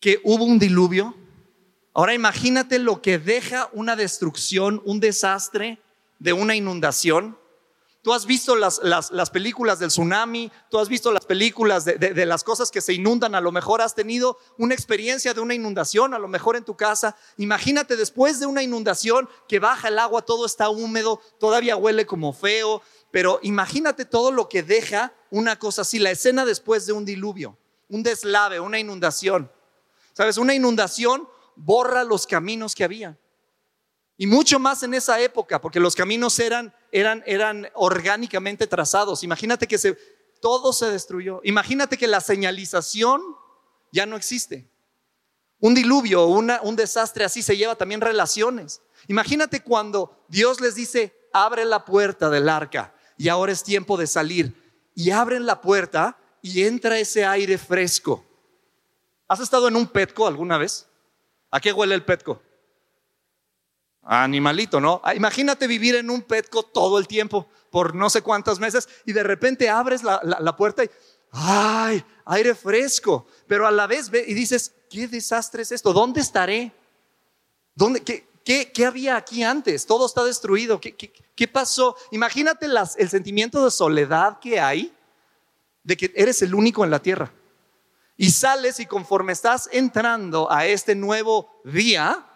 que 0.00 0.20
hubo 0.24 0.44
un 0.44 0.58
diluvio 0.58 1.14
Ahora 1.94 2.14
imagínate 2.14 2.78
lo 2.78 3.02
que 3.02 3.18
deja 3.18 3.68
una 3.72 3.96
destrucción, 3.96 4.80
un 4.84 4.98
desastre 4.98 5.78
de 6.18 6.32
una 6.32 6.54
inundación. 6.54 7.36
Tú 8.00 8.14
has 8.14 8.26
visto 8.26 8.56
las, 8.56 8.80
películas 9.30 9.78
del 9.78 9.90
tsunami, 9.90 10.50
tú 10.70 10.78
has 10.78 10.88
visto 10.88 11.12
las 11.12 11.26
películas 11.26 11.84
de, 11.84 11.98
de, 11.98 12.26
las 12.26 12.42
cosas 12.42 12.70
que 12.70 12.80
se 12.80 12.94
inundan, 12.94 13.34
a 13.34 13.40
lo 13.40 13.52
mejor 13.52 13.80
has 13.80 13.94
tenido 13.94 14.38
una 14.58 14.74
experiencia 14.74 15.34
de 15.34 15.40
una 15.40 15.54
inundación, 15.54 16.12
a 16.14 16.18
lo 16.18 16.26
mejor 16.28 16.56
en 16.56 16.64
tu 16.64 16.76
casa. 16.76 17.14
Imagínate 17.36 17.94
después 17.94 18.40
de 18.40 18.46
una 18.46 18.62
inundación 18.62 19.28
que 19.46 19.60
baja 19.60 19.88
el 19.88 19.98
agua, 20.00 20.22
todo 20.22 20.46
está 20.46 20.68
húmedo, 20.70 21.20
todavía 21.38 21.76
huele 21.76 22.06
como 22.06 22.32
feo, 22.32 22.82
pero 23.12 23.38
imagínate 23.42 24.04
todo 24.04 24.32
lo 24.32 24.48
que 24.48 24.64
deja 24.64 25.12
una 25.30 25.58
cosa 25.58 25.82
así, 25.82 25.98
la 25.98 26.10
escena 26.10 26.44
después 26.44 26.86
de 26.86 26.94
un 26.94 27.04
diluvio, 27.04 27.56
un 27.88 28.02
deslave, 28.02 28.58
una 28.58 28.80
inundación. 28.80 29.52
¿Sabes? 30.14 30.36
Una 30.36 30.54
inundación 30.54 31.26
borra 31.56 32.04
los 32.04 32.26
caminos 32.26 32.74
que 32.74 32.84
había. 32.84 33.18
Y 34.16 34.26
mucho 34.26 34.58
más 34.58 34.82
en 34.82 34.94
esa 34.94 35.20
época, 35.20 35.60
porque 35.60 35.80
los 35.80 35.96
caminos 35.96 36.38
eran, 36.38 36.74
eran, 36.92 37.22
eran 37.26 37.68
orgánicamente 37.74 38.66
trazados. 38.66 39.24
Imagínate 39.24 39.66
que 39.66 39.78
todo 40.40 40.72
se 40.72 40.90
destruyó. 40.90 41.40
Imagínate 41.44 41.96
que 41.96 42.06
la 42.06 42.20
señalización 42.20 43.22
ya 43.90 44.06
no 44.06 44.16
existe. 44.16 44.68
Un 45.60 45.74
diluvio, 45.74 46.26
un 46.26 46.76
desastre 46.76 47.24
así 47.24 47.42
se 47.42 47.56
lleva 47.56 47.76
también 47.76 48.00
relaciones. 48.00 48.82
Imagínate 49.08 49.62
cuando 49.62 50.24
Dios 50.28 50.60
les 50.60 50.74
dice, 50.74 51.14
abre 51.32 51.64
la 51.64 51.84
puerta 51.84 52.30
del 52.30 52.48
arca 52.48 52.94
y 53.16 53.28
ahora 53.28 53.52
es 53.52 53.62
tiempo 53.62 53.96
de 53.96 54.06
salir. 54.06 54.60
Y 54.94 55.10
abren 55.10 55.46
la 55.46 55.60
puerta 55.60 56.18
y 56.42 56.64
entra 56.64 56.98
ese 56.98 57.24
aire 57.24 57.56
fresco. 57.56 58.24
¿Has 59.28 59.40
estado 59.40 59.68
en 59.68 59.76
un 59.76 59.86
petco 59.86 60.26
alguna 60.26 60.58
vez? 60.58 60.86
¿A 61.52 61.60
qué 61.60 61.72
huele 61.72 61.94
el 61.94 62.04
petco? 62.04 62.42
animalito, 64.02 64.80
¿no? 64.80 65.00
Ah, 65.04 65.14
imagínate 65.14 65.66
vivir 65.66 65.94
en 65.94 66.10
un 66.10 66.22
petco 66.22 66.64
todo 66.64 66.98
el 66.98 67.06
tiempo, 67.06 67.48
por 67.70 67.94
no 67.94 68.10
sé 68.10 68.22
cuántos 68.22 68.58
meses, 68.58 68.88
y 69.06 69.12
de 69.12 69.22
repente 69.22 69.70
abres 69.70 70.02
la, 70.02 70.56
puerta 70.56 70.84
y, 70.84 70.90
¡ay! 71.30 72.04
Aire 72.24 72.54
fresco. 72.54 73.26
Pero 73.46 73.66
a 73.66 73.70
la 73.70 73.86
vez 73.86 74.10
ve 74.10 74.24
y 74.26 74.34
dices, 74.34 74.74
¿qué 74.90 75.08
desastre 75.08 75.62
es 75.62 75.72
esto? 75.72 75.92
¿Dónde 75.92 76.20
estaré? 76.20 76.72
¿Dónde, 77.74 78.00
qué, 78.00 78.26
qué, 78.44 78.86
había 78.86 79.16
aquí 79.16 79.42
antes? 79.42 79.86
Todo 79.86 80.06
está 80.06 80.24
destruido. 80.24 80.80
¿Qué, 80.80 80.94
qué, 80.94 81.48
pasó? 81.48 81.96
Imagínate 82.10 82.66
el 82.98 83.08
sentimiento 83.08 83.64
de 83.64 83.70
soledad 83.70 84.38
que 84.40 84.60
hay 84.60 84.92
de 85.84 85.96
que 85.96 86.12
eres 86.14 86.42
el 86.42 86.54
único 86.54 86.84
en 86.84 86.90
la 86.90 87.00
tierra. 87.00 87.32
Y 88.16 88.30
sales 88.30 88.78
y 88.80 88.86
conforme 88.86 89.32
estás 89.32 89.68
entrando 89.72 90.50
a 90.50 90.66
este 90.66 90.94
nuevo 90.94 91.60
día, 91.64 92.26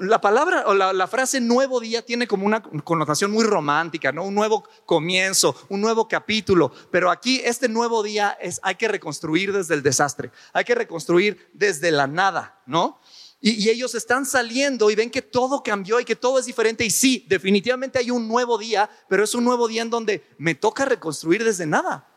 la 0.00 0.20
palabra 0.20 0.64
o 0.66 0.74
la, 0.74 1.06
frase 1.06 1.40
nuevo 1.40 1.78
día 1.78 2.04
tiene 2.04 2.26
como 2.26 2.46
una 2.46 2.62
connotación 2.62 3.30
muy 3.30 3.44
romántica, 3.44 4.10
¿no? 4.10 4.24
Un 4.24 4.34
nuevo 4.34 4.64
comienzo, 4.86 5.54
un 5.68 5.80
nuevo 5.80 6.08
capítulo. 6.08 6.72
Pero 6.90 7.10
aquí 7.10 7.40
este 7.44 7.68
nuevo 7.68 8.02
día 8.02 8.36
es, 8.40 8.58
hay 8.64 8.74
que 8.74 8.88
reconstruir 8.88 9.52
desde 9.52 9.74
el 9.74 9.82
desastre, 9.82 10.32
hay 10.52 10.64
que 10.64 10.74
reconstruir 10.74 11.50
desde 11.52 11.92
la 11.92 12.08
nada, 12.08 12.60
¿no? 12.66 13.00
Y, 13.40 13.68
ellos 13.68 13.94
están 13.96 14.24
saliendo 14.24 14.90
y 14.90 14.94
ven 14.94 15.10
que 15.10 15.22
todo 15.22 15.62
cambió 15.62 15.98
y 15.98 16.04
que 16.04 16.16
todo 16.16 16.38
es 16.38 16.46
diferente. 16.46 16.84
Y 16.84 16.90
sí, 16.90 17.26
definitivamente 17.28 17.98
hay 17.98 18.10
un 18.10 18.28
nuevo 18.28 18.56
día, 18.56 18.88
pero 19.08 19.24
es 19.24 19.34
un 19.34 19.44
nuevo 19.44 19.66
día 19.66 19.82
en 19.82 19.90
donde 19.90 20.24
me 20.38 20.54
toca 20.54 20.84
reconstruir 20.84 21.44
desde 21.44 21.66
nada. 21.66 22.08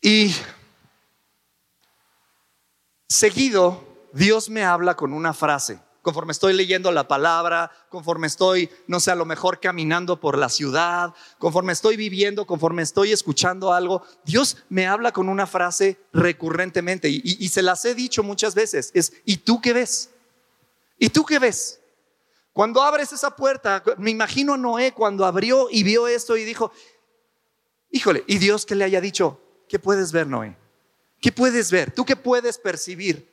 Y 0.00 0.34
seguido 3.08 3.86
Dios 4.16 4.48
me 4.48 4.64
habla 4.64 4.96
con 4.96 5.12
una 5.12 5.34
frase. 5.34 5.78
Conforme 6.00 6.32
estoy 6.32 6.54
leyendo 6.54 6.90
la 6.92 7.08
palabra, 7.08 7.70
conforme 7.90 8.28
estoy, 8.28 8.70
no 8.86 9.00
sé, 9.00 9.10
a 9.10 9.16
lo 9.16 9.26
mejor 9.26 9.60
caminando 9.60 10.20
por 10.20 10.38
la 10.38 10.48
ciudad, 10.48 11.12
conforme 11.38 11.72
estoy 11.72 11.96
viviendo, 11.96 12.46
conforme 12.46 12.82
estoy 12.82 13.12
escuchando 13.12 13.72
algo, 13.72 14.04
Dios 14.24 14.58
me 14.68 14.86
habla 14.86 15.12
con 15.12 15.28
una 15.28 15.46
frase 15.46 15.98
recurrentemente 16.12 17.08
y, 17.10 17.48
se 17.48 17.60
las 17.60 17.84
he 17.84 17.94
dicho 17.94 18.22
muchas 18.22 18.54
veces. 18.54 18.92
Es, 18.94 19.12
¿y 19.24 19.38
tú 19.38 19.60
qué 19.60 19.72
ves? 19.72 20.10
¿Y 20.98 21.10
tú 21.10 21.24
qué 21.24 21.38
ves? 21.38 21.80
Cuando 22.52 22.82
abres 22.82 23.12
esa 23.12 23.36
puerta, 23.36 23.82
me 23.98 24.12
imagino 24.12 24.54
a 24.54 24.56
Noé 24.56 24.92
cuando 24.92 25.26
abrió 25.26 25.68
y 25.70 25.82
vio 25.82 26.06
esto 26.06 26.38
y 26.38 26.44
dijo, 26.44 26.70
híjole, 27.90 28.24
y 28.26 28.38
Dios 28.38 28.64
que 28.64 28.76
le 28.76 28.84
haya 28.84 29.00
dicho, 29.00 29.40
¿qué 29.68 29.78
puedes 29.78 30.12
ver, 30.12 30.26
Noé? 30.26 30.56
¿Qué 31.20 31.32
puedes 31.32 31.70
ver? 31.70 31.90
¿Tú 31.90 32.04
qué 32.04 32.16
puedes 32.16 32.58
percibir? 32.58 33.28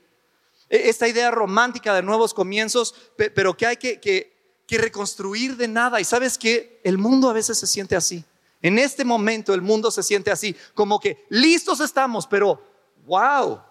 E, 0.69 0.89
esta 0.89 1.07
idea 1.07 1.31
romántica 1.31 1.93
de 1.93 2.01
nuevos 2.01 2.33
comienzos, 2.33 2.95
pero 3.15 3.55
que 3.55 3.65
hay 3.67 3.77
que, 3.77 4.33
reconstruir 4.69 5.55
de 5.55 5.67
nada. 5.67 6.01
Y 6.01 6.03
sabes 6.03 6.37
que 6.37 6.81
el 6.83 6.97
mundo 6.97 7.29
a 7.29 7.33
veces 7.33 7.59
se 7.59 7.67
siente 7.67 7.95
así. 7.95 8.25
En 8.59 8.79
este 8.79 9.05
momento 9.05 9.53
el 9.53 9.61
mundo 9.61 9.91
se 9.91 10.01
siente 10.01 10.31
así, 10.31 10.55
como 10.73 10.99
que 10.99 11.25
listos 11.29 11.79
estamos, 11.79 12.25
pero 12.25 12.59
wow. 13.05 13.61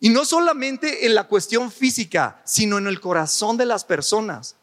Y 0.00 0.08
no 0.08 0.24
solamente 0.24 1.06
en 1.06 1.14
la 1.14 1.28
cuestión 1.28 1.70
física, 1.70 2.42
sino 2.44 2.78
en 2.78 2.88
el 2.88 3.00
corazón 3.00 3.56
de 3.56 3.66
las 3.66 3.84
personas. 3.84 4.56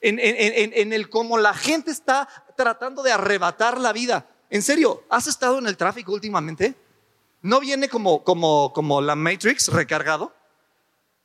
En, 0.00 0.20
en, 0.20 0.92
el 0.92 1.10
cómo 1.10 1.38
la 1.38 1.54
gente 1.54 1.90
está 1.90 2.28
tratando 2.56 3.02
de 3.02 3.10
arrebatar 3.10 3.80
la 3.80 3.92
vida. 3.92 4.28
En 4.50 4.62
serio, 4.62 5.04
¿has 5.10 5.26
estado 5.26 5.58
en 5.58 5.66
el 5.66 5.76
tráfico 5.76 6.12
últimamente? 6.12 6.74
¿No 7.42 7.60
viene 7.60 7.88
como, 7.88 8.22
como, 8.24 8.72
como 8.72 9.00
la 9.00 9.16
Matrix 9.16 9.68
recargado? 9.68 10.34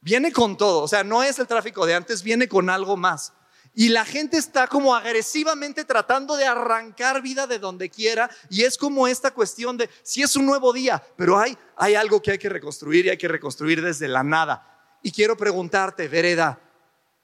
Viene 0.01 0.31
con 0.31 0.57
todo, 0.57 0.83
o 0.83 0.87
sea, 0.87 1.03
no 1.03 1.21
es 1.21 1.37
el 1.37 1.47
tráfico 1.47 1.85
de 1.85 1.93
antes, 1.93 2.23
viene 2.23 2.47
con 2.47 2.69
algo 2.69 2.97
más. 2.97 3.33
Y 3.73 3.89
la 3.89 4.03
gente 4.03 4.37
está 4.37 4.67
como 4.67 4.93
agresivamente 4.93 5.85
tratando 5.85 6.35
de 6.35 6.45
arrancar 6.45 7.21
vida 7.21 7.47
de 7.47 7.57
donde 7.57 7.89
quiera. 7.89 8.29
Y 8.49 8.63
es 8.63 8.77
como 8.77 9.07
esta 9.07 9.31
cuestión 9.31 9.77
de, 9.77 9.89
si 10.03 10.21
es 10.21 10.35
un 10.35 10.45
nuevo 10.45 10.73
día, 10.73 11.01
pero 11.15 11.37
hay, 11.37 11.57
hay 11.77 11.95
algo 11.95 12.21
que 12.21 12.31
hay 12.31 12.37
que 12.37 12.49
reconstruir 12.49 13.05
y 13.05 13.09
hay 13.09 13.17
que 13.17 13.29
reconstruir 13.29 13.81
desde 13.81 14.07
la 14.07 14.23
nada. 14.23 14.99
Y 15.01 15.11
quiero 15.11 15.37
preguntarte, 15.37 16.07
Vereda, 16.09 16.59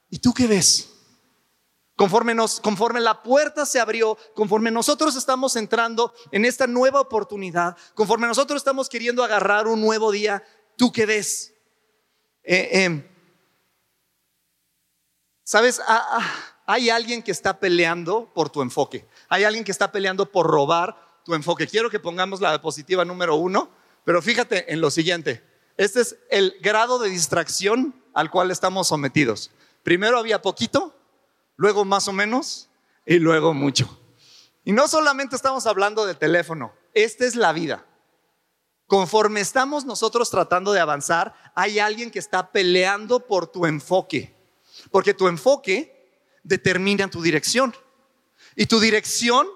¿y 0.10 0.20
tú 0.20 0.34
qué 0.34 0.48
ves? 0.48 0.97
Conforme, 1.98 2.36
nos, 2.36 2.60
conforme 2.60 3.02
la 3.02 3.24
puerta 3.24 3.66
se 3.66 3.80
abrió, 3.80 4.20
conforme 4.36 4.70
nosotros 4.70 5.16
estamos 5.16 5.56
entrando 5.56 6.14
en 6.32 6.46
esta 6.46 6.68
nueva 6.68 7.02
oportunidad, 7.02 7.76
conforme 7.96 8.28
nosotros 8.28 8.58
estamos 8.58 8.88
queriendo 8.88 9.24
agarrar 9.24 9.66
un 9.68 9.82
nuevo 9.82 10.12
día, 10.12 10.44
¿tú 10.76 10.92
qué 10.92 11.08
ves? 11.08 11.56
Eh, 12.44 12.84
em, 12.84 13.04
¿Sabes? 15.44 15.82
Ah, 15.88 16.06
ah, 16.20 16.56
hay 16.68 16.92
alguien 16.92 17.24
que 17.24 17.32
está 17.32 17.60
peleando 17.60 18.32
por 18.32 18.52
tu 18.52 18.62
enfoque. 18.62 19.08
Hay 19.28 19.44
alguien 19.44 19.64
que 19.64 19.72
está 19.72 19.92
peleando 19.92 20.32
por 20.32 20.46
robar 20.46 20.96
tu 21.26 21.34
enfoque. 21.34 21.66
Quiero 21.66 21.90
que 21.90 22.00
pongamos 22.00 22.42
la 22.42 22.50
diapositiva 22.50 23.06
número 23.06 23.38
uno, 23.38 23.72
pero 24.04 24.22
fíjate 24.22 24.72
en 24.72 24.82
lo 24.82 24.92
siguiente. 24.92 25.44
Este 25.78 26.02
es 26.02 26.16
el 26.30 26.58
grado 26.62 27.00
de 27.00 27.10
distracción 27.10 27.96
al 28.14 28.30
cual 28.30 28.52
estamos 28.52 28.88
sometidos. 28.88 29.50
Primero 29.82 30.20
había 30.20 30.42
poquito, 30.42 30.94
luego 31.58 31.84
más 31.84 32.08
o 32.08 32.14
menos 32.14 32.70
y 33.06 33.20
luego 33.20 33.54
mucho. 33.54 34.00
Y 34.64 34.72
no 34.72 34.88
solamente 34.88 35.36
estamos 35.36 35.66
hablando 35.66 36.06
de 36.06 36.16
teléfono, 36.16 36.74
esta 36.94 37.26
es 37.26 37.36
la 37.36 37.52
vida. 37.52 37.86
Conforme 38.86 39.42
estamos 39.42 39.84
nosotros 39.84 40.30
tratando 40.30 40.72
de 40.72 40.80
avanzar, 40.80 41.34
hay 41.56 41.80
alguien 41.80 42.10
que 42.10 42.20
está 42.20 42.52
peleando 42.52 43.20
por 43.20 43.48
tu 43.48 43.66
enfoque. 43.66 44.34
Porque 44.92 45.14
tu 45.14 45.28
enfoque 45.28 45.94
determina 46.44 47.10
tu 47.10 47.22
dirección. 47.22 47.76
Y 48.56 48.66
tu 48.66 48.80
dirección 48.80 49.48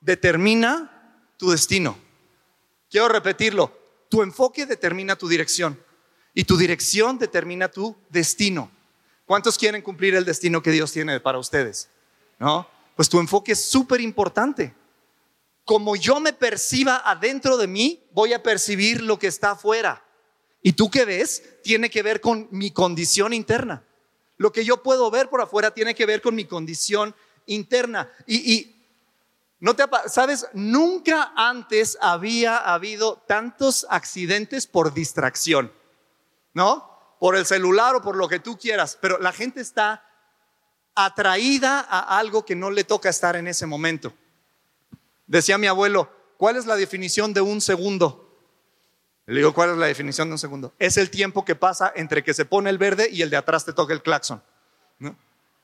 determina 0.00 1.24
tu 1.38 1.50
destino. 1.50 1.96
Quiero 2.90 3.08
repetirlo. 3.08 3.72
Tu 4.10 4.22
enfoque 4.22 4.66
determina 4.66 5.16
tu 5.16 5.28
dirección. 5.28 5.82
Y 6.34 6.44
tu 6.44 6.56
dirección 6.56 7.18
determina 7.18 7.68
tu 7.68 7.96
destino. 8.10 8.70
¿Cuántos 9.28 9.56
quieren 9.56 9.82
cumplir 9.82 10.16
el 10.16 10.24
destino 10.24 10.60
que 10.60 10.72
Dios 10.72 10.90
tiene 10.90 11.20
para 11.20 11.38
ustedes? 11.38 11.88
¿No? 12.40 12.68
Pues 12.96 13.08
tu 13.08 13.20
enfoque 13.20 13.52
es 13.52 13.64
súper 13.64 14.00
importante 14.00 14.74
como 15.68 15.96
yo 15.96 16.18
me 16.18 16.32
perciba 16.32 17.02
adentro 17.04 17.58
de 17.58 17.66
mí, 17.66 18.02
voy 18.12 18.32
a 18.32 18.42
percibir 18.42 19.02
lo 19.02 19.18
que 19.18 19.26
está 19.26 19.50
afuera. 19.50 20.02
Y 20.62 20.72
tú 20.72 20.90
que 20.90 21.04
ves, 21.04 21.42
tiene 21.62 21.90
que 21.90 22.02
ver 22.02 22.22
con 22.22 22.48
mi 22.50 22.70
condición 22.70 23.34
interna. 23.34 23.84
Lo 24.38 24.50
que 24.50 24.64
yo 24.64 24.82
puedo 24.82 25.10
ver 25.10 25.28
por 25.28 25.42
afuera 25.42 25.70
tiene 25.70 25.94
que 25.94 26.06
ver 26.06 26.22
con 26.22 26.34
mi 26.34 26.46
condición 26.46 27.14
interna. 27.44 28.10
Y, 28.26 28.76
no 29.60 29.76
te 29.76 29.84
sabes, 30.06 30.46
nunca 30.54 31.34
antes 31.36 31.98
había 32.00 32.56
habido 32.56 33.22
tantos 33.26 33.86
accidentes 33.90 34.66
por 34.66 34.94
distracción, 34.94 35.70
¿no? 36.54 36.97
Por 37.18 37.36
el 37.36 37.46
celular 37.46 37.96
o 37.96 38.02
por 38.02 38.16
lo 38.16 38.28
que 38.28 38.38
tú 38.38 38.58
quieras, 38.58 38.98
pero 39.00 39.18
la 39.18 39.32
gente 39.32 39.60
está 39.60 40.04
atraída 40.94 41.80
a 41.80 42.18
algo 42.18 42.44
que 42.44 42.56
no 42.56 42.70
le 42.70 42.84
toca 42.84 43.08
estar 43.08 43.36
en 43.36 43.46
ese 43.46 43.66
momento. 43.66 44.12
Decía 45.26 45.58
mi 45.58 45.66
abuelo, 45.66 46.10
¿cuál 46.36 46.56
es 46.56 46.66
la 46.66 46.74
definición 46.74 47.32
de 47.32 47.40
un 47.40 47.60
segundo? 47.60 48.28
Le 49.26 49.40
digo, 49.40 49.52
¿cuál 49.52 49.70
es 49.70 49.76
la 49.76 49.86
definición 49.86 50.28
de 50.28 50.32
un 50.32 50.38
segundo? 50.38 50.72
Es 50.78 50.96
el 50.96 51.10
tiempo 51.10 51.44
que 51.44 51.54
pasa 51.54 51.92
entre 51.94 52.24
que 52.24 52.32
se 52.32 52.46
pone 52.46 52.70
el 52.70 52.78
verde 52.78 53.10
y 53.12 53.22
el 53.22 53.30
de 53.30 53.36
atrás 53.36 53.64
te 53.64 53.74
toca 53.74 53.92
el 53.92 54.02
claxon. 54.02 54.42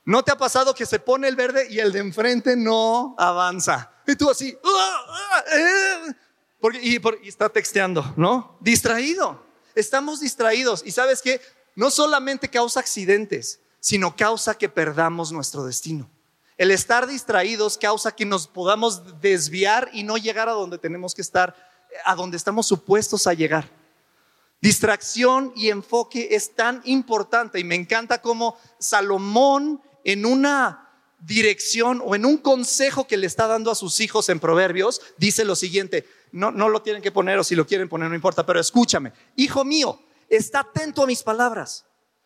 ¿No? 0.05 0.23
te 0.23 0.31
ha 0.31 0.37
pasado 0.37 0.75
que 0.75 0.85
se 0.85 0.99
pone 0.99 1.27
el 1.27 1.35
verde 1.35 1.67
y 1.69 1.79
el 1.79 1.91
de 1.91 1.99
enfrente 1.99 2.55
no 2.55 3.15
avanza? 3.17 3.91
Y 4.05 4.15
tú 4.15 4.29
así, 4.29 4.55
¡ah, 4.63 5.05
ah, 5.09 5.43
eh! 5.51 6.13
porque, 6.61 6.79
y 7.23 7.27
está 7.27 7.49
texteando, 7.49 8.13
¿no? 8.15 8.55
Distraído. 8.61 9.44
Estamos 9.75 10.21
distraídos. 10.21 10.81
Y 10.85 10.91
sabes 10.91 11.21
que 11.21 11.41
no 11.75 11.91
solamente 11.91 12.49
causa 12.49 12.79
accidentes, 12.79 13.59
sino 13.79 14.15
causa 14.15 14.57
que 14.57 14.69
perdamos 14.69 15.31
nuestro 15.31 15.65
destino. 15.65 16.09
El 16.57 16.71
estar 16.71 17.05
distraídos 17.05 17.77
causa 17.77 18.15
que 18.15 18.25
nos 18.25 18.47
podamos 18.47 19.19
desviar 19.19 19.89
y 19.91 20.03
no 20.03 20.17
llegar 20.17 20.47
a 20.47 20.53
donde 20.53 20.77
tenemos 20.77 21.13
que 21.13 21.21
estar, 21.21 21.53
a 22.05 22.15
donde 22.15 22.37
estamos 22.37 22.65
supuestos 22.65 23.27
a 23.27 23.33
llegar. 23.33 23.69
Distracción 24.61 25.51
y 25.55 25.69
enfoque 25.69 26.29
es 26.31 26.55
tan 26.55 26.81
importante 26.85 27.59
y 27.59 27.63
me 27.63 27.75
encanta 27.75 28.21
cómo 28.21 28.57
Salomón 28.79 29.81
en 30.05 30.25
una 30.25 30.84
dirección 31.19 32.01
o 32.03 32.15
en 32.15 32.25
un 32.25 32.37
consejo 32.37 33.07
que 33.07 33.17
le 33.17 33.27
está 33.27 33.47
dando 33.47 33.71
a 33.71 33.75
sus 33.75 33.99
hijos 33.99 34.29
en 34.29 34.39
Proverbios, 34.39 35.01
dice 35.17 35.45
lo 35.45 35.55
siguiente, 35.55 36.07
no, 36.31 36.51
no 36.51 36.69
lo 36.69 36.81
tienen 36.81 37.01
que 37.01 37.11
poner 37.11 37.39
o 37.39 37.43
si 37.43 37.55
lo 37.55 37.65
quieren 37.65 37.89
poner 37.89 38.09
no 38.09 38.15
importa, 38.15 38.45
pero 38.45 38.59
escúchame, 38.59 39.13
hijo 39.35 39.63
mío, 39.63 39.99
está 40.29 40.59
atento 40.61 41.03
a 41.03 41.07
mis 41.07 41.23
palabras, 41.23 41.85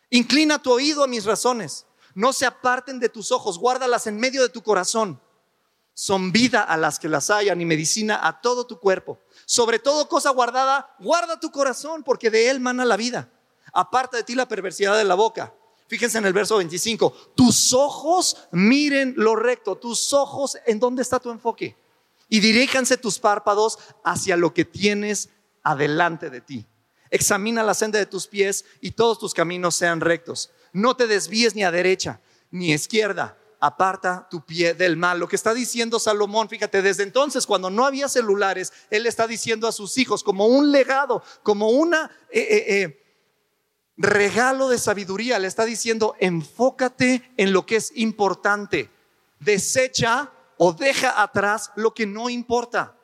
inclina 0.10 0.62
tu 0.62 0.72
oído 0.72 1.03
a 1.03 1.08
mis 1.08 1.25
razones, 1.25 1.86
no 2.13 2.34
se 2.34 2.46
aparten 2.46 3.00
de 3.00 3.10
tus 3.10 3.31
ojos, 3.31 3.58
guárdalas 3.58 4.08
en 4.08 4.19
medio 4.19 4.41
de 4.41 4.50
tu 4.50 4.62
corazón. 4.62 5.22
Son 5.93 6.31
vida 6.31 6.63
a 6.63 6.77
las 6.77 6.98
que 6.98 7.10
las 7.10 7.29
hayan 7.29 7.60
y 7.60 7.65
medicina 7.65 8.25
a 8.25 8.39
todo 8.39 8.65
tu 8.65 8.79
cuerpo. 8.79 9.19
Sobre 9.46 9.79
todo 9.79 10.08
cosa 10.08 10.29
guardada, 10.29 10.96
guarda 11.00 11.41
tu 11.41 11.51
corazón, 11.51 12.03
porque 12.03 12.29
de 12.29 12.50
él 12.50 12.62
mana 12.62 12.86
la 12.86 12.96
vida. 12.96 13.29
Aparta 13.74 14.15
de 14.15 14.24
ti 14.24 14.34
la 14.34 14.48
perversidad 14.48 14.98
de 14.98 15.03
la 15.03 15.15
boca 15.15 15.53
Fíjense 15.89 16.19
en 16.19 16.25
el 16.27 16.34
verso 16.34 16.58
25, 16.58 17.31
tus 17.34 17.74
ojos 17.74 18.38
miren 18.51 19.15
lo 19.17 19.36
recto, 19.36 19.75
tus 19.75 20.13
ojos, 20.13 20.55
¿en 20.67 20.79
dónde 20.79 21.01
está 21.01 21.19
tu 21.19 21.31
enfoque? 21.31 21.75
Y 22.29 22.41
diríjanse 22.41 22.96
tus 22.96 23.17
párpados 23.17 23.79
hacia 24.03 24.38
lo 24.38 24.53
que 24.53 24.65
tienes 24.65 25.29
adelante 25.63 26.29
de 26.29 26.41
ti. 26.41 26.67
Examina 27.10 27.63
la 27.63 27.74
senda 27.74 27.98
de 27.98 28.05
tus 28.05 28.27
pies 28.27 28.65
y 28.81 28.91
todos 28.91 29.17
tus 29.17 29.34
caminos 29.34 29.75
sean 29.75 30.00
rectos. 30.00 30.51
No 30.74 30.96
te 30.96 31.08
desvíes 31.08 31.55
ni 31.55 31.63
a 31.63 31.72
derecha 31.72 32.22
ni 32.51 32.72
a 32.72 32.75
izquierda. 32.75 33.36
Aparta 33.60 34.27
tu 34.29 34.46
pie 34.46 34.75
del 34.75 34.96
mal. 34.96 35.19
Lo 35.19 35.27
que 35.27 35.36
está 35.36 35.55
diciendo 35.55 36.00
Salomón, 36.00 36.50
fíjate, 36.50 36.84
desde 36.84 37.01
entonces, 37.01 37.48
cuando 37.48 37.72
no 37.72 37.84
había 37.84 38.08
celulares, 38.08 38.72
él 38.91 39.08
está 39.08 39.25
diciendo 39.25 39.67
a 39.67 39.72
sus 39.72 39.98
hijos 39.98 40.24
como 40.24 40.46
un 40.46 40.72
legado, 40.72 41.24
como 41.41 41.69
una 41.69 42.12
eh, 42.29 42.39
eh, 42.39 42.84
eh, 42.84 43.09
regalo 44.00 44.70
de 44.70 44.79
sabiduría. 44.79 45.38
Le 45.38 45.48
está 45.48 45.65
diciendo, 45.65 46.15
enfócate 46.20 47.32
en 47.38 47.53
lo 47.53 47.65
que 47.65 47.75
es 47.75 47.91
importante. 47.96 48.89
Desecha 49.39 50.32
o 50.58 50.74
deja 50.74 51.22
atrás 51.22 51.72
lo 51.75 51.94
que 51.94 52.06
no 52.06 52.29
importa. 52.29 52.96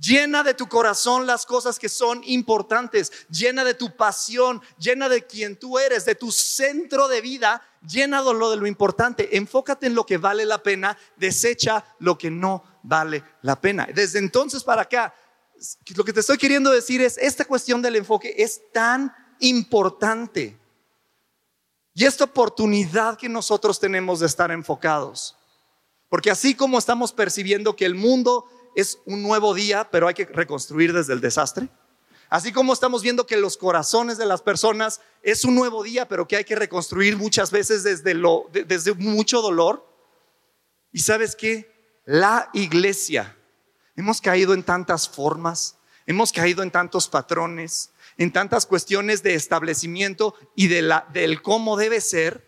Llena 0.00 0.44
de 0.44 0.54
tu 0.54 0.68
corazón 0.68 1.26
las 1.26 1.44
cosas 1.44 1.78
que 1.78 1.88
son 1.88 2.22
importantes. 2.24 3.10
Llena 3.28 3.64
de 3.64 3.74
tu 3.74 3.96
pasión. 3.96 4.62
Llena 4.78 5.08
de 5.08 5.26
quien 5.26 5.58
tú 5.58 5.78
eres, 5.78 6.04
de 6.04 6.14
tu 6.14 6.30
centro 6.30 7.08
de 7.08 7.20
vida. 7.20 7.60
Llena 7.86 8.22
de 8.22 8.32
lo 8.32 8.50
de 8.50 8.56
lo 8.56 8.68
importante. 8.68 9.36
Enfócate 9.36 9.88
en 9.88 9.96
lo 9.96 10.06
que 10.06 10.18
vale 10.18 10.46
la 10.46 10.62
pena. 10.62 10.96
Desecha 11.16 11.84
lo 11.98 12.16
que 12.16 12.30
no 12.30 12.62
vale 12.84 13.24
la 13.42 13.60
pena. 13.60 13.88
Desde 13.92 14.20
entonces 14.20 14.62
para 14.62 14.82
acá, 14.82 15.12
lo 15.96 16.04
que 16.04 16.12
te 16.12 16.20
estoy 16.20 16.38
queriendo 16.38 16.70
decir 16.70 17.02
es, 17.02 17.18
esta 17.18 17.44
cuestión 17.44 17.82
del 17.82 17.96
enfoque 17.96 18.34
es 18.38 18.60
tan 18.72 19.12
importante. 19.40 20.56
Y 21.94 22.04
esta 22.04 22.24
oportunidad 22.24 23.18
que 23.18 23.28
nosotros 23.28 23.80
tenemos 23.80 24.20
de 24.20 24.26
estar 24.26 24.50
enfocados. 24.50 25.36
Porque 26.08 26.30
así 26.30 26.54
como 26.54 26.78
estamos 26.78 27.12
percibiendo 27.12 27.76
que 27.76 27.84
el 27.84 27.94
mundo 27.94 28.46
es 28.74 28.98
un 29.04 29.22
nuevo 29.22 29.54
día, 29.54 29.88
pero 29.90 30.06
hay 30.06 30.14
que 30.14 30.24
reconstruir 30.24 30.92
desde 30.92 31.12
el 31.12 31.20
desastre. 31.20 31.68
Así 32.30 32.52
como 32.52 32.72
estamos 32.72 33.02
viendo 33.02 33.26
que 33.26 33.36
los 33.36 33.56
corazones 33.56 34.18
de 34.18 34.26
las 34.26 34.42
personas 34.42 35.00
es 35.22 35.44
un 35.44 35.54
nuevo 35.54 35.82
día, 35.82 36.06
pero 36.06 36.28
que 36.28 36.36
hay 36.36 36.44
que 36.44 36.56
reconstruir 36.56 37.16
muchas 37.16 37.50
veces 37.50 37.82
desde, 37.82 38.14
lo, 38.14 38.48
desde 38.52 38.92
mucho 38.94 39.40
dolor. 39.40 39.86
Y 40.92 41.00
sabes 41.00 41.34
que 41.34 42.00
la 42.04 42.50
iglesia, 42.52 43.36
hemos 43.96 44.20
caído 44.20 44.52
en 44.54 44.62
tantas 44.62 45.08
formas, 45.08 45.76
hemos 46.06 46.32
caído 46.32 46.62
en 46.62 46.70
tantos 46.70 47.08
patrones, 47.08 47.90
en 48.18 48.32
tantas 48.32 48.66
cuestiones 48.66 49.22
de 49.22 49.34
establecimiento 49.34 50.34
y 50.56 50.66
de 50.66 50.82
la, 50.82 51.08
del 51.12 51.40
cómo 51.40 51.76
debe 51.76 52.00
ser, 52.00 52.46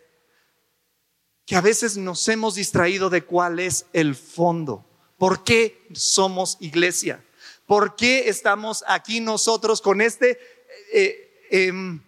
que 1.46 1.56
a 1.56 1.60
veces 1.60 1.96
nos 1.96 2.28
hemos 2.28 2.56
distraído 2.56 3.08
de 3.08 3.22
cuál 3.22 3.60
es 3.60 3.86
el 3.92 4.14
fondo. 4.14 4.84
¿Por 5.16 5.44
qué 5.44 5.86
somos 5.92 6.56
iglesia? 6.60 7.24
¿Por 7.66 7.94
qué 7.94 8.28
estamos 8.28 8.84
aquí 8.86 9.20
nosotros 9.20 9.80
con 9.80 10.00
esta 10.00 10.26
eh, 10.92 11.46
em, 11.50 12.02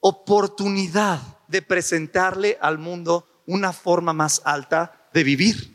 oportunidad 0.00 1.20
de 1.46 1.62
presentarle 1.62 2.58
al 2.60 2.78
mundo 2.78 3.42
una 3.46 3.72
forma 3.72 4.12
más 4.12 4.42
alta 4.44 5.08
de 5.12 5.22
vivir? 5.22 5.71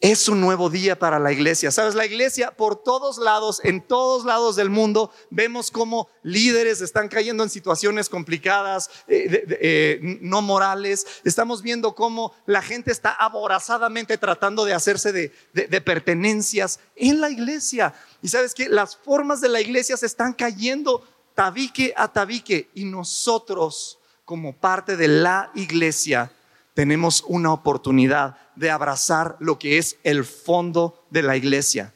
Es 0.00 0.28
un 0.28 0.40
nuevo 0.40 0.70
día 0.70 0.96
para 0.96 1.18
la 1.18 1.32
iglesia. 1.32 1.72
Sabes, 1.72 1.96
la 1.96 2.06
iglesia 2.06 2.52
por 2.52 2.80
todos 2.84 3.18
lados, 3.18 3.60
en 3.64 3.80
todos 3.80 4.24
lados 4.24 4.54
del 4.54 4.70
mundo, 4.70 5.10
vemos 5.28 5.72
cómo 5.72 6.08
líderes 6.22 6.80
están 6.80 7.08
cayendo 7.08 7.42
en 7.42 7.50
situaciones 7.50 8.08
complicadas, 8.08 8.90
eh, 9.08 9.44
eh, 9.60 10.18
no 10.20 10.40
morales. 10.40 11.04
Estamos 11.24 11.62
viendo 11.62 11.96
cómo 11.96 12.32
la 12.46 12.62
gente 12.62 12.92
está 12.92 13.10
aborazadamente 13.10 14.18
tratando 14.18 14.64
de 14.64 14.74
hacerse 14.74 15.10
de, 15.10 15.32
de 15.52 15.80
pertenencias 15.80 16.78
en 16.94 17.20
la 17.20 17.30
iglesia. 17.30 17.92
Y 18.22 18.28
sabes 18.28 18.54
que 18.54 18.68
las 18.68 18.94
formas 18.96 19.40
de 19.40 19.48
la 19.48 19.60
iglesia 19.60 19.96
se 19.96 20.06
están 20.06 20.32
cayendo 20.32 21.02
tabique 21.34 21.92
a 21.96 22.06
tabique 22.06 22.70
y 22.72 22.84
nosotros, 22.84 23.98
como 24.24 24.54
parte 24.54 24.96
de 24.96 25.08
la 25.08 25.50
iglesia, 25.56 26.30
tenemos 26.78 27.24
una 27.26 27.52
oportunidad 27.52 28.36
de 28.54 28.70
abrazar 28.70 29.34
lo 29.40 29.58
que 29.58 29.78
es 29.78 29.96
el 30.04 30.24
fondo 30.24 31.04
de 31.10 31.22
la 31.24 31.36
iglesia. 31.36 31.92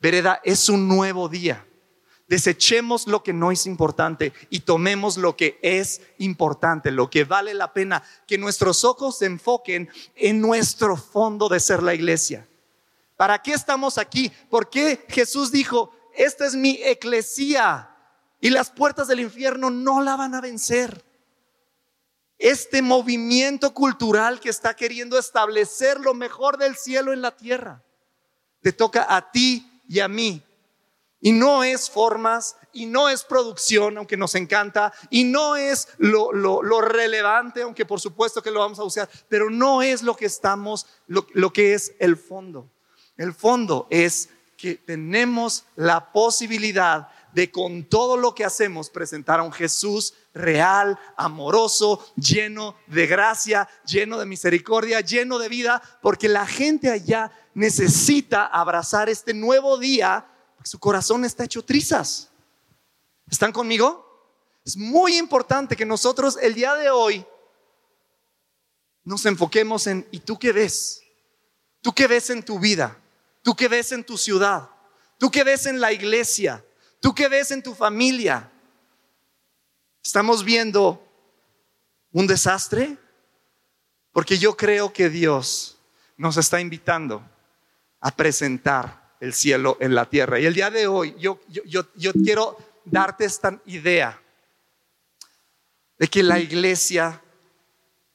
Vereda, 0.00 0.40
es 0.42 0.70
un 0.70 0.88
nuevo 0.88 1.28
día. 1.28 1.66
Desechemos 2.26 3.06
lo 3.08 3.22
que 3.22 3.34
no 3.34 3.52
es 3.52 3.66
importante 3.66 4.32
y 4.48 4.60
tomemos 4.60 5.18
lo 5.18 5.36
que 5.36 5.58
es 5.60 6.00
importante, 6.16 6.90
lo 6.92 7.10
que 7.10 7.24
vale 7.24 7.52
la 7.52 7.74
pena, 7.74 8.02
que 8.26 8.38
nuestros 8.38 8.84
ojos 8.84 9.18
se 9.18 9.26
enfoquen 9.26 9.90
en 10.14 10.40
nuestro 10.40 10.96
fondo 10.96 11.50
de 11.50 11.60
ser 11.60 11.82
la 11.82 11.92
iglesia. 11.92 12.48
¿Para 13.18 13.42
qué 13.42 13.52
estamos 13.52 13.98
aquí? 13.98 14.32
¿Por 14.48 14.70
qué 14.70 15.04
Jesús 15.10 15.52
dijo, 15.52 15.92
esta 16.16 16.46
es 16.46 16.54
mi 16.54 16.80
eclesía 16.82 17.94
y 18.40 18.48
las 18.48 18.70
puertas 18.70 19.08
del 19.08 19.20
infierno 19.20 19.68
no 19.68 20.00
la 20.00 20.16
van 20.16 20.34
a 20.34 20.40
vencer? 20.40 21.04
Este 22.38 22.82
movimiento 22.82 23.72
cultural 23.72 24.40
que 24.40 24.50
está 24.50 24.74
queriendo 24.74 25.18
establecer 25.18 26.00
lo 26.00 26.14
mejor 26.14 26.58
del 26.58 26.76
cielo 26.76 27.12
en 27.12 27.22
la 27.22 27.36
tierra. 27.36 27.82
Te 28.60 28.72
toca 28.72 29.06
a 29.08 29.30
ti 29.30 29.82
y 29.88 30.00
a 30.00 30.08
mí. 30.08 30.42
Y 31.20 31.32
no 31.32 31.64
es 31.64 31.88
formas, 31.88 32.56
y 32.72 32.86
no 32.86 33.08
es 33.08 33.24
producción, 33.24 33.96
aunque 33.96 34.18
nos 34.18 34.34
encanta, 34.34 34.92
y 35.08 35.24
no 35.24 35.56
es 35.56 35.88
lo, 35.96 36.30
relevante, 36.82 37.62
aunque 37.62 37.86
por 37.86 38.00
supuesto 38.00 38.42
que 38.42 38.50
lo 38.50 38.60
vamos 38.60 38.78
a 38.78 38.84
usar, 38.84 39.08
pero 39.28 39.48
no 39.50 39.80
es 39.82 40.02
lo 40.02 40.14
que 40.14 40.26
estamos, 40.26 40.86
lo 41.06 41.52
que 41.52 41.74
es 41.74 41.94
el 41.98 42.16
fondo. 42.16 42.70
El 43.16 43.32
fondo 43.32 43.86
es 43.90 44.28
que 44.56 44.74
tenemos 44.74 45.64
la 45.74 46.12
posibilidad 46.12 47.08
de 47.36 47.50
con 47.50 47.84
todo 47.84 48.16
lo 48.16 48.34
que 48.34 48.46
hacemos 48.46 48.88
presentar 48.88 49.40
a 49.40 49.42
un 49.42 49.52
Jesús 49.52 50.14
real, 50.32 50.98
amoroso, 51.18 52.02
lleno 52.16 52.76
de 52.86 53.06
gracia, 53.06 53.68
lleno 53.84 54.18
de 54.18 54.24
misericordia, 54.24 55.02
lleno 55.02 55.38
de 55.38 55.50
vida, 55.50 55.82
porque 56.00 56.30
la 56.30 56.46
gente 56.46 56.90
allá 56.90 57.30
necesita 57.52 58.46
abrazar 58.46 59.10
este 59.10 59.34
nuevo 59.34 59.76
día, 59.76 60.26
su 60.64 60.78
corazón 60.78 61.26
está 61.26 61.44
hecho 61.44 61.62
trizas. 61.62 62.30
¿Están 63.30 63.52
conmigo? 63.52 64.32
Es 64.64 64.78
muy 64.78 65.18
importante 65.18 65.76
que 65.76 65.84
nosotros 65.84 66.38
el 66.40 66.54
día 66.54 66.72
de 66.72 66.88
hoy 66.88 67.26
nos 69.04 69.26
enfoquemos 69.26 69.86
en, 69.88 70.08
¿y 70.10 70.20
tú 70.20 70.38
qué 70.38 70.52
ves? 70.52 71.02
¿Tú 71.82 71.92
qué 71.92 72.06
ves 72.06 72.30
en 72.30 72.42
tu 72.42 72.58
vida? 72.58 72.98
¿Tú 73.42 73.54
qué 73.54 73.68
ves 73.68 73.92
en 73.92 74.04
tu 74.04 74.16
ciudad? 74.16 74.70
¿Tú 75.18 75.30
qué 75.30 75.44
ves 75.44 75.66
en 75.66 75.82
la 75.82 75.92
iglesia? 75.92 76.64
¿Tú 77.00 77.14
qué 77.14 77.28
ves 77.28 77.50
en 77.50 77.62
tu 77.62 77.74
familia? 77.74 78.50
¿Estamos 80.02 80.44
viendo 80.44 81.02
un 82.12 82.26
desastre? 82.26 82.96
Porque 84.12 84.38
yo 84.38 84.56
creo 84.56 84.92
que 84.92 85.10
Dios 85.10 85.78
nos 86.16 86.36
está 86.36 86.60
invitando 86.60 87.22
a 88.00 88.10
presentar 88.10 89.14
el 89.20 89.34
cielo 89.34 89.76
en 89.80 89.94
la 89.94 90.08
tierra. 90.08 90.38
Y 90.38 90.46
el 90.46 90.54
día 90.54 90.70
de 90.70 90.86
hoy 90.86 91.14
yo, 91.18 91.40
yo, 91.48 92.12
quiero 92.12 92.56
darte 92.84 93.24
esta 93.24 93.60
idea 93.66 94.20
de 95.98 96.08
que 96.08 96.22
la 96.22 96.38
iglesia, 96.38 97.22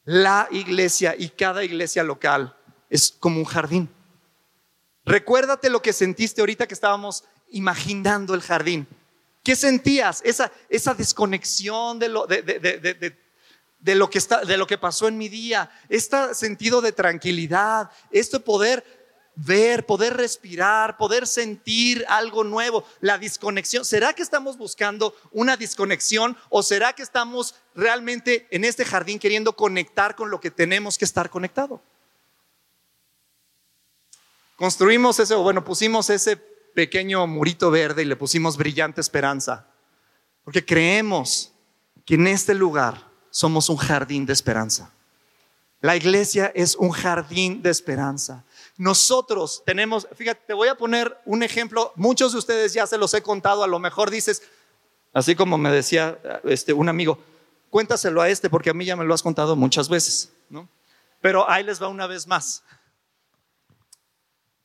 la 0.06 0.48
iglesia 0.52 1.15
y 1.17 1.30
cada 1.30 1.63
iglesia 1.63 2.04
local 2.04 2.56
es 2.89 3.12
como 3.12 3.39
un 3.39 3.46
jardín. 3.46 3.89
Recuérdate 5.04 5.70
lo 5.70 5.82
que 5.82 5.94
sentiste 5.94 6.41
ahorita 6.41 6.67
que 6.67 6.74
estábamos 6.74 7.24
imaginando 7.52 8.34
el 8.34 8.42
jardín. 8.42 8.88
¿Qué 9.44 9.56
sentías? 9.56 10.22
Esa, 10.24 10.52
esa 10.70 10.94
desconexión 10.94 11.98
de 12.00 12.10
lo, 12.10 12.28
de, 12.28 13.96
lo 13.96 14.10
que 14.10 14.18
está, 14.18 14.46
de 14.46 14.58
lo 14.58 14.68
que 14.68 14.78
pasó 14.78 15.08
en 15.08 15.18
mi 15.18 15.30
día, 15.30 15.72
este 15.90 16.36
sentido 16.36 16.82
de 16.82 16.92
tranquilidad, 16.92 17.90
este 18.12 18.40
poder 18.40 18.84
ver, 19.36 19.86
poder 19.86 20.16
respirar, 20.16 20.98
poder 20.98 21.26
sentir 21.26 22.06
algo 22.08 22.44
nuevo, 22.44 22.84
la 23.00 23.18
desconexión. 23.18 23.84
¿Será 23.84 24.14
que 24.14 24.22
estamos 24.22 24.58
buscando 24.58 25.16
una 25.32 25.58
desconexión 25.58 26.38
o 26.50 26.62
será 26.62 26.94
que 26.94 27.02
estamos 27.02 27.56
realmente 27.74 28.48
en 28.52 28.64
este 28.64 28.86
jardín 28.86 29.18
queriendo 29.18 29.56
conectar 29.56 30.16
con 30.16 30.30
lo 30.30 30.40
que 30.40 30.52
tenemos 30.52 30.98
que 30.98 31.06
estar 31.06 31.30
conectado? 31.30 31.82
Construimos 34.56 35.20
ese, 35.20 35.34
bueno, 35.34 35.64
pusimos 35.64 36.12
ese 36.12 36.51
pequeño 36.73 37.25
murito 37.27 37.71
verde 37.71 38.01
y 38.01 38.05
le 38.05 38.15
pusimos 38.15 38.57
brillante 38.57 39.01
esperanza, 39.01 39.67
porque 40.43 40.65
creemos 40.65 41.53
que 42.05 42.15
en 42.15 42.27
este 42.27 42.53
lugar 42.53 43.07
somos 43.29 43.69
un 43.69 43.77
jardín 43.77 44.25
de 44.25 44.34
esperanza. 44.34 44.91
La 45.81 45.95
iglesia 45.95 46.51
es 46.53 46.75
un 46.75 46.91
jardín 46.91 47.63
de 47.63 47.71
esperanza. 47.71 48.43
Nosotros 48.77 49.63
tenemos, 49.65 50.07
fíjate, 50.15 50.41
te 50.47 50.53
voy 50.53 50.67
a 50.67 50.75
poner 50.75 51.17
un 51.25 51.41
ejemplo, 51.41 51.91
muchos 51.95 52.34
de 52.34 52.38
ustedes 52.38 52.73
ya 52.73 52.86
se 52.86 52.97
los 52.97 53.13
he 53.13 53.23
contado, 53.23 53.63
a 53.63 53.67
lo 53.67 53.79
mejor 53.79 54.12
dices, 54.12 54.43
así 55.13 55.36
como 55.36 55.57
me 55.57 55.71
decía 55.71 56.19
este, 56.43 56.73
un 56.73 56.88
amigo, 56.88 57.17
cuéntaselo 57.69 58.21
a 58.21 58.29
este 58.29 58.49
porque 58.49 58.69
a 58.69 58.73
mí 58.73 58.86
ya 58.86 58.95
me 58.95 59.05
lo 59.05 59.13
has 59.13 59.23
contado 59.23 59.55
muchas 59.55 59.89
veces, 59.89 60.31
¿no? 60.49 60.69
Pero 61.19 61.49
ahí 61.49 61.63
les 61.63 61.81
va 61.81 61.88
una 61.88 62.07
vez 62.07 62.27
más. 62.27 62.63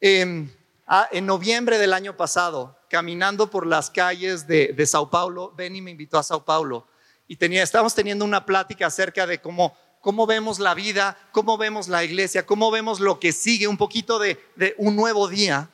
Em, 0.00 0.50
ah, 0.87 1.09
en 1.12 1.27
noviembre 1.27 1.79
del 1.79 1.92
año 1.92 2.16
pasado, 2.16 2.79
caminando 2.88 3.51
por 3.51 3.66
las 3.66 3.90
calles 3.90 4.46
de, 4.46 4.72
de 4.72 4.87
Sao 4.87 5.11
Paulo, 5.11 5.53
Benny 5.57 5.81
me 5.81 5.90
invitó 5.90 6.18
a 6.18 6.22
Sao 6.22 6.44
Paulo 6.44 6.87
y 7.27 7.37
tenía, 7.37 7.62
estábamos 7.62 7.94
teniendo 7.94 8.25
una 8.25 8.44
plática 8.46 8.87
acerca 8.87 9.27
de 9.27 9.40
cómo 9.40 9.77
cómo 10.07 10.25
vemos 10.25 10.61
la 10.61 10.72
vida, 10.72 11.18
cómo 11.33 11.59
vemos 11.59 11.88
la 11.88 12.05
iglesia, 12.05 12.46
cómo 12.46 12.70
vemos 12.70 13.01
lo 13.01 13.18
que 13.18 13.33
sigue, 13.33 13.66
un 13.66 13.77
poquito 13.77 14.20
de, 14.20 14.38
un 14.79 14.94
nuevo 14.94 15.27
día. 15.27 15.68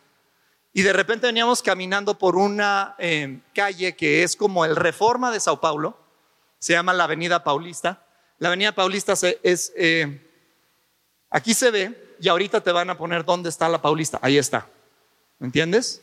Y 0.72 0.80
de 0.80 0.94
repente 0.94 1.26
veníamos 1.26 1.60
caminando 1.60 2.16
por 2.16 2.36
una 2.36 2.94
eh, 2.98 3.40
calle 3.54 3.94
que 3.94 4.22
es 4.22 4.34
como 4.34 4.64
el 4.64 4.74
Reforma 4.74 5.30
de 5.30 5.38
Sao 5.38 5.60
Paulo, 5.60 5.98
se 6.58 6.72
llama 6.72 6.94
la 6.94 7.04
Avenida 7.04 7.44
Paulista. 7.44 8.06
La 8.38 8.48
Avenida 8.48 8.72
Paulista 8.72 9.12
es, 9.42 9.70
eh, 9.76 10.26
aquí 11.28 11.52
se 11.52 11.70
ve, 11.70 12.16
y 12.18 12.26
ahorita 12.26 12.62
te 12.62 12.72
van 12.72 12.88
a 12.88 12.96
poner 12.96 13.26
dónde 13.26 13.50
está 13.50 13.68
la 13.68 13.82
Paulista, 13.82 14.18
ahí 14.22 14.38
está, 14.38 14.66
¿me 15.42 15.46
entiendes? 15.46 16.02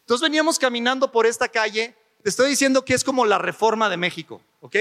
Entonces 0.00 0.22
veníamos 0.22 0.58
caminando 0.58 1.10
por 1.10 1.26
esta 1.26 1.48
calle, 1.48 1.96
te 2.22 2.28
estoy 2.28 2.50
diciendo 2.50 2.84
que 2.84 2.92
es 2.92 3.02
como 3.02 3.24
la 3.24 3.38
Reforma 3.38 3.88
de 3.88 3.96
México, 3.96 4.42
¿ok? 4.60 4.76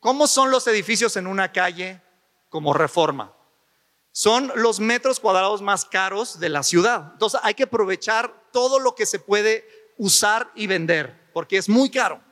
¿Cómo 0.00 0.26
son 0.26 0.50
los 0.50 0.66
edificios 0.66 1.18
en 1.18 1.26
una 1.26 1.52
calle 1.52 2.00
como 2.48 2.72
reforma? 2.72 3.34
Son 4.10 4.50
los 4.56 4.80
metros 4.80 5.20
cuadrados 5.20 5.60
más 5.60 5.84
caros 5.84 6.40
de 6.40 6.48
la 6.48 6.62
ciudad. 6.62 7.10
Entonces 7.12 7.38
hay 7.42 7.52
que 7.52 7.64
aprovechar 7.64 8.48
todo 8.52 8.78
lo 8.78 8.94
que 8.94 9.04
se 9.04 9.18
puede 9.18 9.68
usar 9.98 10.50
y 10.54 10.66
vender, 10.66 11.30
porque 11.34 11.58
es 11.58 11.68
muy 11.68 11.90
caro. 11.90 12.22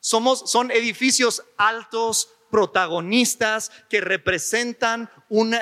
Somos, 0.00 0.50
son 0.50 0.72
edificios 0.72 1.44
altos, 1.56 2.28
protagonistas, 2.50 3.70
que 3.88 4.00
representan 4.00 5.08
un, 5.28 5.56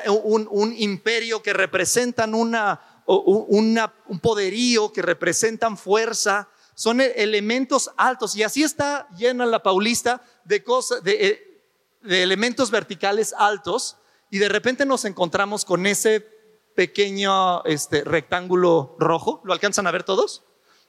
imperio, 0.79 1.43
que 1.43 1.53
representan 1.53 2.35
una, 2.35 2.92
un 3.07 4.21
poderío, 4.21 4.93
que 4.93 5.03
representan 5.03 5.77
fuerza. 5.77 6.49
Son 6.75 7.01
e, 7.01 7.07
elementos 7.17 7.91
altos. 7.97 8.37
Y 8.37 8.43
así 8.43 8.63
está 8.63 9.09
llena 9.17 9.47
la 9.47 9.63
Paulista 9.63 10.23
de, 10.45 10.63
cosas, 10.63 11.03
eh, 11.05 11.63
de, 12.03 12.23
elementos 12.23 12.71
verticales 12.71 13.35
altos 13.37 13.97
y 14.31 14.39
de 14.39 14.49
repente 14.49 14.87
nos 14.87 15.05
encontramos 15.05 15.65
con 15.65 15.87
ese 15.87 16.27
pequeño 16.75 17.63
este, 17.65 18.03
rectángulo 18.03 18.97
rojo. 18.99 19.43
¿Lo 19.45 19.53
alcanzan 19.53 19.87
a 19.87 19.91
ver 19.91 20.05
todos? 20.05 20.43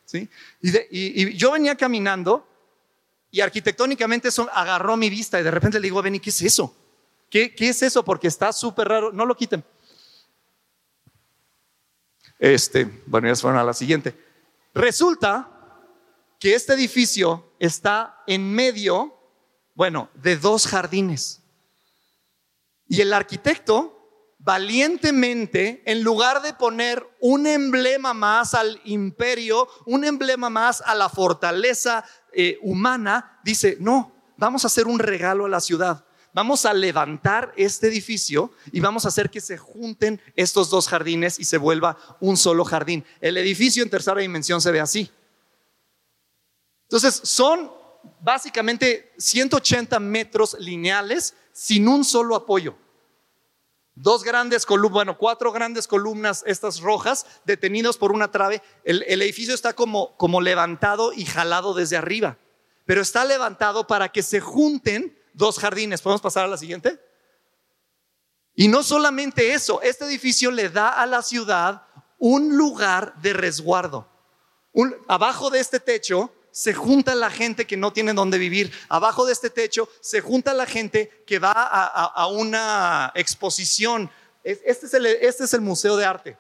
¿Sí? 0.05 0.29
Y, 0.61 1.35
yo 1.35 1.51
venía 1.51 1.75
caminando 1.75 2.47
y 3.31 3.41
arquitectónicamente 3.41 4.29
eso 4.29 4.49
agarró 4.53 4.95
mi 4.95 5.09
vista 5.09 5.39
y 5.39 5.43
de 5.43 5.51
repente 5.51 5.79
le 5.79 5.85
digo 5.85 5.99
a 5.99 6.03
Benny, 6.03 6.19
¿qué 6.19 6.29
es 6.29 6.41
eso? 6.41 6.73
¿Qué, 7.29 7.53
qué 7.55 7.69
es 7.69 7.81
eso? 7.81 8.05
Porque 8.05 8.27
está 8.27 8.53
súper 8.53 8.87
raro. 8.87 9.11
No 9.11 9.25
lo 9.25 9.35
quiten. 9.35 9.63
Este, 12.43 12.83
bueno, 13.05 13.29
ya 13.29 13.35
fueron 13.37 13.57
a 13.57 13.63
la 13.63 13.73
siguiente. 13.73 14.13
Resulta 14.73 15.49
que 16.37 16.53
este 16.55 16.73
edificio 16.73 17.53
está 17.57 18.21
en 18.27 18.53
medio 18.53 19.17
bueno, 19.73 20.09
de 20.15 20.35
dos 20.35 20.67
jardines. 20.67 21.41
Y 22.85 22.99
el 22.99 23.13
arquitecto 23.13 24.35
valientemente, 24.39 25.83
en 25.85 26.03
lugar 26.03 26.41
de 26.41 26.53
poner 26.53 27.07
un 27.21 27.47
emblema 27.47 28.13
más 28.13 28.53
al 28.55 28.81
imperio, 28.83 29.69
un 29.85 30.03
emblema 30.03 30.49
más 30.49 30.81
a 30.81 30.95
la 30.95 31.07
fortaleza 31.07 32.03
eh, 32.33 32.59
humana, 32.61 33.39
dice, 33.45 33.77
no, 33.79 34.13
vamos 34.35 34.65
a 34.65 34.67
hacer 34.67 34.87
un 34.87 34.99
regalo 34.99 35.45
a 35.45 35.49
la 35.49 35.61
ciudad. 35.61 36.03
Vamos 36.33 36.65
a 36.65 36.73
levantar 36.73 37.53
este 37.55 37.87
edificio 37.87 38.51
y 38.71 38.79
vamos 38.79 39.05
a 39.05 39.09
hacer 39.09 39.29
que 39.29 39.39
se 39.39 39.57
junten 39.57 40.19
estos 40.35 40.71
dos 40.71 40.87
jardines 40.87 41.37
y 41.39 41.45
se 41.45 41.57
vuelva 41.57 41.97
un 42.19 42.37
solo 42.37 42.65
jardín. 42.65 43.05
El 43.21 43.37
edificio 43.37 43.83
en 43.83 43.89
tercera 43.91 44.19
dimensión 44.19 44.59
se 44.59 44.71
ve 44.71 44.79
así. 44.79 45.11
Entonces, 46.83 47.21
son 47.23 47.71
básicamente 48.19 49.13
180 49.17 49.99
metros 49.99 50.57
lineales 50.59 51.35
sin 51.51 51.87
un 51.87 52.03
solo 52.03 52.35
apoyo. 52.35 52.75
Dos 53.95 54.23
grandes 54.23 54.65
columnas, 54.65 54.93
bueno, 54.93 55.17
cuatro 55.19 55.51
grandes 55.51 55.87
columnas, 55.87 56.43
estas 56.47 56.81
rojas, 56.81 57.27
detenidos 57.45 57.97
por 57.97 58.11
una 58.11 58.31
trave. 58.31 58.63
El, 58.83 59.03
edificio 59.21 59.53
está 59.53 59.73
como, 59.73 60.17
como 60.17 60.41
levantado 60.41 61.13
y 61.13 61.25
jalado 61.25 61.75
desde 61.75 61.97
arriba, 61.97 62.37
pero 62.85 63.01
está 63.01 63.23
levantado 63.23 63.85
para 63.85 64.09
que 64.09 64.23
se 64.23 64.39
junten 64.39 65.15
dos 65.33 65.59
jardines. 65.59 66.01
¿Podemos 66.01 66.21
pasar 66.21 66.45
a 66.45 66.47
la 66.47 66.57
siguiente? 66.57 66.99
Y 68.55 68.67
no 68.67 68.83
solamente 68.83 69.53
eso, 69.53 69.81
este 69.81 70.05
edificio 70.05 70.51
le 70.51 70.69
da 70.69 70.89
a 70.89 71.05
la 71.05 71.21
ciudad 71.21 71.83
un 72.19 72.55
lugar 72.55 73.15
de 73.21 73.33
resguardo. 73.33 74.07
abajo 75.07 75.49
de 75.49 75.59
este 75.59 75.79
techo 75.79 76.31
se 76.51 76.73
junta 76.73 77.15
la 77.15 77.31
gente 77.31 77.65
que 77.65 77.77
no 77.77 77.91
tiene 77.91 78.13
dónde 78.13 78.37
vivir. 78.37 78.71
Abajo 78.87 79.25
de 79.25 79.33
este 79.33 79.49
techo 79.49 79.89
se 80.01 80.21
junta 80.21 80.53
la 80.53 80.67
gente 80.67 81.23
que 81.25 81.39
va 81.39 81.51
a, 81.51 82.27
una 82.27 83.11
exposición. 83.15 84.09
Este 84.43 84.85
es, 84.85 84.93
el, 84.93 85.07
este 85.07 85.45
es 85.45 85.53
el 85.55 85.61
Museo 85.61 85.97
de 85.97 86.05
Arte. 86.05 86.37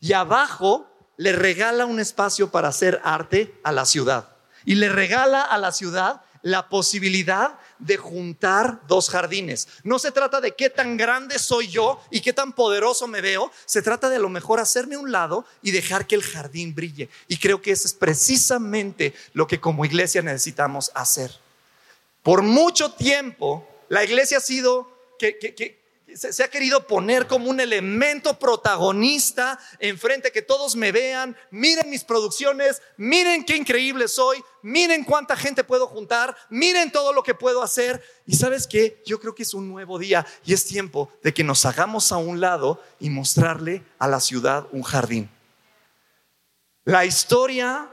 Y 0.00 0.14
abajo 0.14 0.90
le 1.18 1.32
regala 1.32 1.84
un 1.84 2.00
espacio 2.00 2.50
para 2.50 2.68
hacer 2.68 3.00
arte 3.04 3.54
a 3.62 3.70
la 3.70 3.84
ciudad. 3.84 4.30
Y 4.64 4.76
le 4.76 4.88
regala 4.88 5.42
a 5.42 5.58
la 5.58 5.72
ciudad 5.72 6.22
la 6.40 6.68
posibilidad 6.68 7.58
de 7.84 7.96
juntar 7.96 8.80
dos 8.88 9.10
jardines. 9.10 9.68
No 9.82 9.98
se 9.98 10.10
trata 10.10 10.40
de 10.40 10.52
qué 10.52 10.70
tan 10.70 10.96
grande 10.96 11.38
soy 11.38 11.68
yo 11.68 12.00
y 12.10 12.20
qué 12.20 12.32
tan 12.32 12.52
poderoso 12.52 13.06
me 13.06 13.20
veo, 13.20 13.50
se 13.66 13.82
trata 13.82 14.08
de 14.08 14.16
a 14.16 14.20
lo 14.20 14.28
mejor 14.28 14.60
hacerme 14.60 14.96
un 14.96 15.12
lado 15.12 15.44
y 15.62 15.70
dejar 15.70 16.06
que 16.06 16.14
el 16.14 16.22
jardín 16.22 16.74
brille. 16.74 17.08
Y 17.28 17.36
creo 17.36 17.60
que 17.60 17.72
eso 17.72 17.86
es 17.86 17.94
precisamente 17.94 19.14
lo 19.32 19.46
que 19.46 19.60
como 19.60 19.84
iglesia 19.84 20.22
necesitamos 20.22 20.90
hacer. 20.94 21.30
Por 22.22 22.42
mucho 22.42 22.92
tiempo, 22.92 23.68
la 23.88 24.02
iglesia 24.02 24.38
ha 24.38 24.40
sido 24.40 24.88
que, 25.18 25.38
que 25.38 25.83
se, 26.14 26.42
ha 26.42 26.48
querido 26.48 26.86
poner 26.86 27.26
como 27.26 27.50
un 27.50 27.60
elemento 27.60 28.38
protagonista 28.38 29.58
enfrente, 29.78 30.32
que 30.32 30.42
todos 30.42 30.76
me 30.76 30.92
vean, 30.92 31.36
miren 31.50 31.90
mis 31.90 32.04
producciones, 32.04 32.80
miren 32.96 33.44
qué 33.44 33.56
increíble 33.56 34.08
soy, 34.08 34.42
miren 34.62 35.04
cuánta 35.04 35.36
gente 35.36 35.64
puedo 35.64 35.86
juntar, 35.86 36.36
miren 36.50 36.92
todo 36.92 37.12
lo 37.12 37.22
que 37.22 37.34
puedo 37.34 37.62
hacer. 37.62 38.02
Y 38.26 38.36
sabes 38.36 38.66
qué, 38.66 39.02
yo 39.04 39.20
creo 39.20 39.34
que 39.34 39.42
es 39.42 39.54
un 39.54 39.68
nuevo 39.68 39.98
día 39.98 40.26
y 40.44 40.52
es 40.52 40.64
tiempo 40.64 41.10
de 41.22 41.34
que 41.34 41.44
nos 41.44 41.64
hagamos 41.66 42.12
a 42.12 42.16
un 42.16 42.40
lado 42.40 42.82
y 43.00 43.10
mostrarle 43.10 43.82
a 43.98 44.08
la 44.08 44.20
ciudad 44.20 44.66
un 44.72 44.82
jardín. 44.82 45.30
La 46.84 47.04
historia 47.04 47.90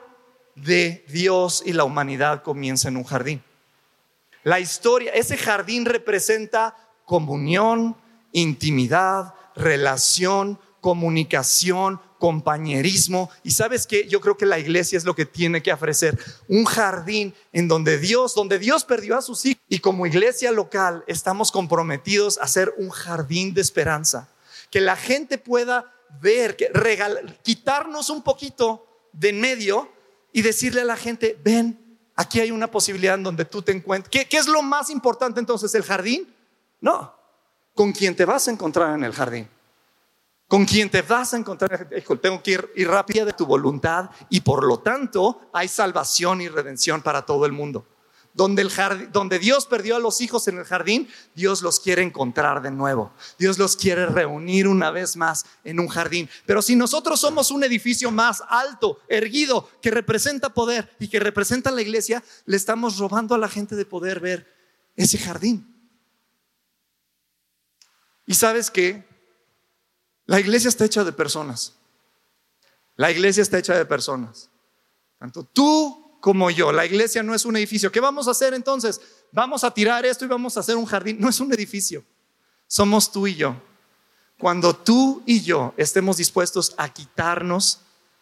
de 0.56 1.06
Dios 1.08 1.64
y 1.66 1.74
la 1.74 1.86
humanidad 1.86 2.44
comienza 2.44 2.90
en 2.90 2.98
un 2.98 3.04
jardín. 3.04 3.44
La 4.44 4.60
historia, 4.60 5.12
ese 5.14 5.38
jardín 5.38 5.86
representa 5.86 6.76
comunión, 7.06 7.96
intimidad, 8.32 9.34
relación, 9.56 10.60
comunicación, 10.82 12.02
compañerismo. 12.20 13.30
Y 13.44 13.52
sabes 13.52 13.88
que 13.88 14.08
yo 14.08 14.20
creo 14.20 14.38
que 14.38 14.46
la 14.46 14.60
iglesia 14.60 14.98
es 14.98 15.06
lo 15.06 15.16
que 15.16 15.26
tiene 15.26 15.62
que 15.64 15.72
ofrecer, 15.72 16.18
un 16.48 16.66
jardín 16.66 17.34
en 17.54 17.68
donde 17.68 17.98
Dios, 17.98 18.36
donde 18.36 18.60
Dios 18.60 18.84
perdió 18.84 19.18
a 19.18 19.22
sus 19.22 19.46
hijos. 19.46 19.62
Y 19.70 19.80
como 19.80 20.06
iglesia 20.06 20.52
local 20.52 21.04
estamos 21.08 21.52
comprometidos 21.52 22.38
a 22.40 22.48
ser 22.48 22.74
un 22.78 22.90
jardín 22.90 23.54
de 23.54 23.62
esperanza, 23.62 24.30
que 24.70 24.82
la 24.82 24.96
gente 24.96 25.38
pueda 25.38 25.94
ver, 26.22 26.58
que 26.58 26.72
quitarnos 27.44 28.10
un 28.10 28.22
poquito 28.22 28.86
de 29.14 29.30
en 29.30 29.42
medio 29.42 29.92
y 30.34 30.42
decirle 30.42 30.82
a 30.82 30.86
la 30.86 30.98
gente, 30.98 31.38
ven, 31.44 32.00
aquí 32.16 32.40
hay 32.40 32.52
una 32.52 32.70
posibilidad 32.70 33.16
en 33.16 33.24
donde 33.24 33.46
tú 33.46 33.62
te 33.62 33.72
encuentres. 33.72 34.10
¿Qué, 34.10 34.28
¿Qué 34.28 34.38
es 34.38 34.48
lo 34.48 34.62
más 34.62 34.90
importante 34.90 35.40
entonces? 35.40 35.74
¿El 35.76 35.84
jardín? 35.84 36.34
No, 36.80 37.14
con 37.82 37.94
quien 37.94 38.16
te 38.16 38.26
vas 38.26 38.48
a 38.48 38.52
encontrar 38.52 38.94
en 38.94 39.04
el 39.04 39.12
jardín. 39.12 39.50
con 40.48 40.66
quien 40.66 40.88
te 40.88 41.02
vas 41.02 41.34
a 41.34 41.38
encontrar, 41.38 41.90
tengo 42.22 42.44
que 42.44 42.52
ir, 42.52 42.72
ir 42.76 42.88
rápida 42.88 43.26
de 43.26 43.34
tu 43.34 43.48
voluntad 43.48 44.12
y 44.30 44.42
por 44.42 44.64
lo 44.64 44.78
tanto 44.82 45.50
hay 45.52 45.68
salvación 45.68 46.42
y 46.42 46.48
redención 46.48 47.02
para 47.02 47.26
todo 47.26 47.48
el 47.48 47.54
mundo. 47.54 47.88
Donde, 48.36 48.62
el 48.62 49.12
donde 49.12 49.40
Dios 49.40 49.66
perdió 49.66 49.96
a 49.96 50.00
los 50.00 50.22
hijos 50.22 50.48
en 50.48 50.60
el 50.60 50.64
jardín, 50.66 51.10
Dios 51.34 51.64
los 51.64 51.80
quiere 51.80 52.04
encontrar 52.04 52.62
de 52.62 52.70
nuevo. 52.70 53.14
Dios 53.40 53.58
los 53.58 53.76
quiere 53.76 54.06
reunir 54.06 54.68
una 54.68 54.92
vez 54.92 55.18
más 55.18 55.48
en 55.64 55.80
un 55.80 55.88
jardín. 55.88 56.30
Pero 56.46 56.62
si 56.62 56.76
nosotros 56.76 57.20
somos 57.20 57.50
un 57.50 57.64
edificio 57.64 58.12
más 58.12 58.44
alto, 58.48 59.00
erguido, 59.08 59.68
que 59.82 59.90
representa 59.90 60.54
poder 60.54 60.96
y 61.00 61.08
que 61.08 61.20
representa 61.20 61.72
la 61.72 61.82
iglesia, 61.82 62.24
le 62.46 62.58
estamos 62.58 63.00
robando 63.00 63.34
a 63.34 63.40
la 63.40 63.50
gente 63.50 63.76
de 63.76 63.86
poder 63.86 64.20
ver 64.20 64.46
ese 64.96 65.18
jardín. 65.18 65.71
Y 68.26 68.36
sabes 68.36 68.72
que 68.72 69.06
la 70.26 70.40
iglesia 70.40 70.70
está 70.70 70.86
hecha 70.86 71.04
de 71.04 71.12
personas. 71.12 71.74
La 72.96 73.12
iglesia 73.12 73.42
está 73.42 73.58
hecha 73.58 73.76
de 73.76 73.86
personas. 73.86 74.50
Tanto 75.20 75.44
tú 75.44 76.18
como 76.22 76.50
yo. 76.50 76.72
La 76.72 76.86
iglesia 76.86 77.24
no 77.24 77.36
es 77.36 77.46
un 77.46 77.58
edificio. 77.58 77.92
¿Qué 77.92 78.00
vamos 78.00 78.28
a 78.28 78.32
hacer 78.32 78.54
entonces? 78.54 79.02
Vamos 79.32 79.64
a 79.64 79.74
tirar 79.74 80.06
esto 80.06 80.24
y 80.24 80.28
vamos 80.28 80.56
a 80.56 80.62
hacer 80.62 80.78
un 80.78 80.86
jardín. 80.86 81.20
No 81.20 81.28
es 81.28 81.40
un 81.40 81.52
edificio. 81.52 82.04
Somos 82.68 83.12
tú 83.12 83.28
y 83.28 83.36
yo. 83.36 83.56
Cuando 84.38 84.76
tú 84.76 85.22
y 85.26 85.42
yo 85.42 85.74
estemos 85.78 86.18
dispuestos 86.18 86.74
a 86.78 86.90
quitarnos 86.90 87.82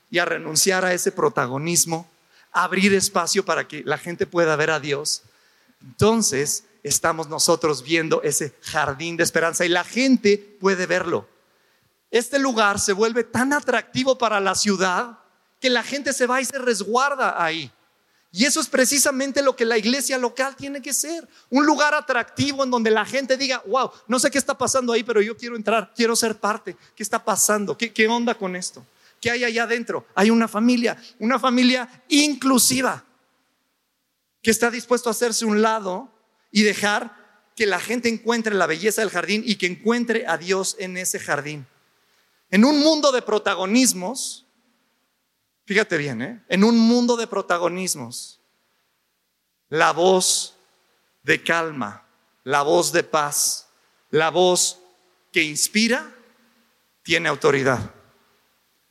y 0.10 0.18
a 0.18 0.26
renunciar 0.26 0.84
a 0.84 0.94
ese 0.94 1.12
protagonismo, 1.12 2.10
abrir 2.52 2.94
espacio 2.94 3.46
para 3.46 3.68
que 3.68 3.84
la 3.86 3.98
gente 3.98 4.26
pueda 4.26 4.56
ver 4.56 4.72
a 4.72 4.80
Dios, 4.80 5.24
entonces 5.82 6.66
estamos 6.84 7.28
nosotros 7.28 7.84
viendo 7.84 8.22
ese 8.24 8.56
jardín 8.62 9.18
de 9.18 9.24
esperanza 9.24 9.66
y 9.66 9.70
la 9.70 9.84
gente 9.84 10.38
puede 10.60 10.86
verlo. 10.86 11.28
Este 12.12 12.40
lugar 12.40 12.80
se 12.80 12.94
vuelve 12.94 13.24
tan 13.24 13.54
atractivo 13.54 14.18
para 14.18 14.40
la 14.40 14.56
ciudad 14.56 15.20
que 15.60 15.70
la 15.70 15.84
gente 15.84 16.14
se 16.14 16.26
va 16.26 16.42
y 16.42 16.46
se 16.46 16.58
resguarda 16.58 17.42
ahí. 17.44 17.72
Y 18.32 18.46
eso 18.46 18.60
es 18.60 18.68
precisamente 18.68 19.42
lo 19.42 19.56
que 19.56 19.66
la 19.66 19.78
iglesia 19.78 20.18
local 20.18 20.56
tiene 20.56 20.82
que 20.82 20.94
ser. 20.94 21.28
Un 21.50 21.66
lugar 21.66 21.94
atractivo 21.96 22.64
en 22.64 22.70
donde 22.70 22.92
la 22.92 23.04
gente 23.04 23.38
diga, 23.38 23.64
wow, 23.66 23.92
no 24.08 24.20
sé 24.20 24.30
qué 24.30 24.38
está 24.38 24.56
pasando 24.58 24.94
ahí, 24.94 25.04
pero 25.04 25.22
yo 25.22 25.36
quiero 25.36 25.56
entrar, 25.56 25.92
quiero 25.96 26.16
ser 26.16 26.36
parte. 26.36 26.78
¿Qué 26.96 27.02
está 27.02 27.24
pasando? 27.24 27.76
¿Qué, 27.76 27.92
qué 27.92 28.08
onda 28.08 28.36
con 28.36 28.56
esto? 28.56 28.86
¿Qué 29.20 29.32
hay 29.32 29.44
allá 29.44 29.64
adentro? 29.64 30.06
Hay 30.14 30.30
una 30.30 30.48
familia, 30.48 31.02
una 31.18 31.40
familia 31.40 32.04
inclusiva, 32.08 33.04
que 34.42 34.52
está 34.52 34.72
dispuesto 34.72 35.10
a 35.10 35.12
hacerse 35.12 35.46
un 35.46 35.62
lado 35.62 36.10
y 36.52 36.64
dejar 36.64 37.18
que 37.56 37.66
la 37.66 37.80
gente 37.80 38.10
encuentre 38.10 38.56
la 38.56 38.68
belleza 38.68 39.02
del 39.02 39.10
jardín 39.10 39.44
y 39.46 39.56
que 39.56 39.68
encuentre 39.68 40.26
a 40.28 40.38
Dios 40.38 40.76
en 40.80 40.98
ese 40.98 41.20
jardín. 41.20 41.68
En 42.52 42.66
un 42.66 42.80
mundo 42.80 43.12
de 43.12 43.22
protagonismos, 43.22 44.46
Fíjate 45.70 45.98
bien, 45.98 46.20
¿eh? 46.24 46.44
en 46.50 46.64
un 46.64 46.80
mundo 46.80 47.16
de 47.16 47.28
protagonismos, 47.28 48.40
la 49.68 49.94
voz 49.94 50.56
de 51.22 51.44
calma, 51.44 52.08
la 52.44 52.64
voz 52.64 52.92
de 52.92 53.04
paz, 53.04 53.68
la 54.10 54.32
voz 54.32 54.80
que 55.32 55.44
inspira, 55.44 56.12
tiene 57.04 57.30
autoridad. 57.30 57.94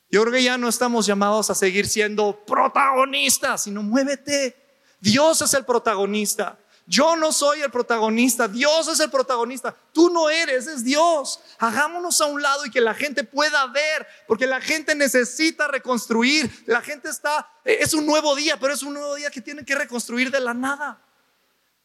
Yo 0.08 0.20
creo 0.20 0.34
que 0.34 0.44
ya 0.44 0.56
no 0.56 0.68
estamos 0.68 1.04
llamados 1.04 1.50
a 1.50 1.56
seguir 1.56 1.88
siendo 1.88 2.44
protagonistas, 2.46 3.64
sino 3.64 3.82
muévete. 3.82 4.54
Dios 5.00 5.42
es 5.42 5.54
el 5.54 5.64
protagonista. 5.64 6.60
Yo 6.90 7.16
no 7.16 7.32
soy 7.32 7.60
el 7.60 7.70
protagonista, 7.70 8.48
Dios 8.48 8.88
es 8.88 8.98
el 9.00 9.10
protagonista. 9.10 9.76
Tú 9.92 10.08
no 10.08 10.30
eres, 10.30 10.66
es 10.66 10.82
Dios. 10.82 11.38
Hagámonos 11.58 12.18
a 12.22 12.24
un 12.24 12.40
lado 12.40 12.64
y 12.64 12.70
que 12.70 12.80
la 12.80 12.94
gente 12.94 13.24
pueda 13.24 13.66
ver, 13.66 14.06
porque 14.26 14.46
la 14.46 14.58
gente 14.58 14.94
necesita 14.94 15.68
reconstruir. 15.68 16.50
La 16.64 16.80
gente 16.80 17.10
está, 17.10 17.46
es 17.62 17.92
un 17.92 18.06
nuevo 18.06 18.34
día, 18.34 18.58
pero 18.58 18.72
es 18.72 18.82
un 18.82 18.94
nuevo 18.94 19.14
día 19.16 19.30
que 19.30 19.42
tiene 19.42 19.66
que 19.66 19.74
reconstruir 19.74 20.30
de 20.30 20.40
la 20.40 20.54
nada. 20.54 20.98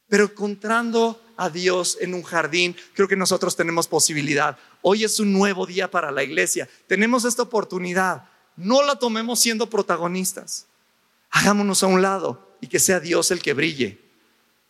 Pero 0.07 0.23
encontrando 0.23 1.21
a 1.35 1.49
Dios 1.49 1.97
en 1.99 2.13
un 2.13 2.23
jardín, 2.23 2.73
creo 2.93 3.09
que 3.09 3.17
nosotros 3.17 3.57
tenemos 3.57 3.89
posibilidad. 3.89 4.57
Hoy 4.81 5.03
es 5.03 5.19
un 5.19 5.33
nuevo 5.33 5.65
día 5.65 5.91
para 5.91 6.11
la 6.11 6.23
iglesia. 6.23 6.69
Tenemos 6.87 7.25
esta 7.25 7.41
oportunidad. 7.41 8.23
No 8.55 8.81
la 8.83 8.95
tomemos 8.95 9.41
siendo 9.41 9.69
protagonistas. 9.69 10.67
Hagámonos 11.29 11.83
a 11.83 11.87
un 11.87 12.01
lado 12.01 12.55
y 12.61 12.67
que 12.67 12.79
sea 12.79 13.01
Dios 13.01 13.31
el 13.31 13.41
que 13.41 13.53
brille 13.53 14.02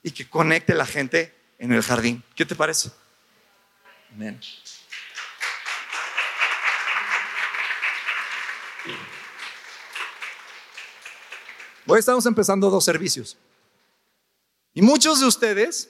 y 0.03 0.11
que 0.11 0.29
conecte 0.29 0.75
la 0.75 0.85
gente 0.85 1.33
en 1.57 1.71
el 1.71 1.81
jardín. 1.81 2.21
¿Qué 2.35 2.45
te 2.45 2.55
parece? 2.55 2.91
Amén. 4.13 4.39
Hoy 11.87 11.99
estamos 11.99 12.25
empezando 12.25 12.69
dos 12.69 12.85
servicios. 12.85 13.37
Y 14.73 14.81
muchos 14.81 15.19
de 15.19 15.25
ustedes 15.25 15.89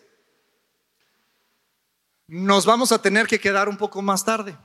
nos 2.27 2.65
vamos 2.65 2.91
a 2.91 3.01
tener 3.01 3.27
que 3.27 3.39
quedar 3.39 3.67
un 3.67 3.77
poco 3.77 4.01
más 4.01 4.23
tarde. 4.23 4.55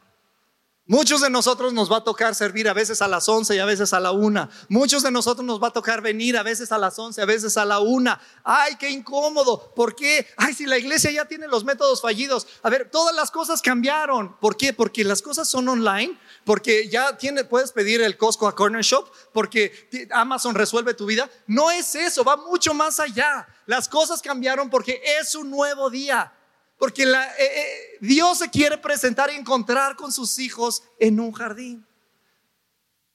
Muchos 0.90 1.20
de 1.20 1.28
nosotros 1.28 1.74
nos 1.74 1.92
va 1.92 1.98
a 1.98 2.04
tocar 2.04 2.34
servir 2.34 2.66
a 2.66 2.72
veces 2.72 3.02
a 3.02 3.08
las 3.08 3.28
11 3.28 3.54
y 3.54 3.58
a 3.58 3.66
veces 3.66 3.92
a 3.92 4.00
la 4.00 4.10
una. 4.10 4.48
Muchos 4.70 5.02
de 5.02 5.10
nosotros 5.10 5.44
nos 5.44 5.62
va 5.62 5.68
a 5.68 5.70
tocar 5.70 6.00
venir 6.00 6.38
a 6.38 6.42
veces 6.42 6.72
a 6.72 6.78
las 6.78 6.98
11, 6.98 7.20
a 7.20 7.26
veces 7.26 7.58
a 7.58 7.66
la 7.66 7.78
una. 7.78 8.18
Ay, 8.42 8.76
qué 8.76 8.88
incómodo. 8.88 9.70
¿Por 9.76 9.94
qué? 9.94 10.26
Ay, 10.38 10.54
si 10.54 10.64
la 10.64 10.78
iglesia 10.78 11.10
ya 11.10 11.26
tiene 11.26 11.46
los 11.46 11.62
métodos 11.62 12.00
fallidos. 12.00 12.46
A 12.62 12.70
ver, 12.70 12.90
todas 12.90 13.14
las 13.14 13.30
cosas 13.30 13.60
cambiaron. 13.60 14.34
¿Por 14.38 14.56
qué? 14.56 14.72
Porque 14.72 15.04
las 15.04 15.20
cosas 15.20 15.46
son 15.46 15.68
online, 15.68 16.18
porque 16.46 16.88
ya 16.88 17.18
tiene, 17.18 17.44
puedes 17.44 17.70
pedir 17.72 18.00
el 18.00 18.16
Costco 18.16 18.48
a 18.48 18.54
Corner 18.54 18.82
Shop, 18.82 19.10
porque 19.34 20.08
Amazon 20.10 20.54
resuelve 20.54 20.94
tu 20.94 21.04
vida. 21.04 21.28
No 21.46 21.70
es 21.70 21.94
eso, 21.96 22.24
va 22.24 22.38
mucho 22.38 22.72
más 22.72 22.98
allá. 22.98 23.46
Las 23.66 23.90
cosas 23.90 24.22
cambiaron 24.22 24.70
porque 24.70 25.02
es 25.20 25.34
un 25.34 25.50
nuevo 25.50 25.90
día. 25.90 26.32
Porque 26.78 27.02
eh, 27.02 27.16
eh, 27.38 27.98
Dios 28.00 28.38
se 28.38 28.48
quiere 28.48 28.78
presentar 28.78 29.30
y 29.30 29.36
encontrar 29.36 29.96
con 29.96 30.12
sus 30.12 30.38
hijos 30.38 30.82
en 30.98 31.20
un 31.20 31.32
jardín. 31.32 31.84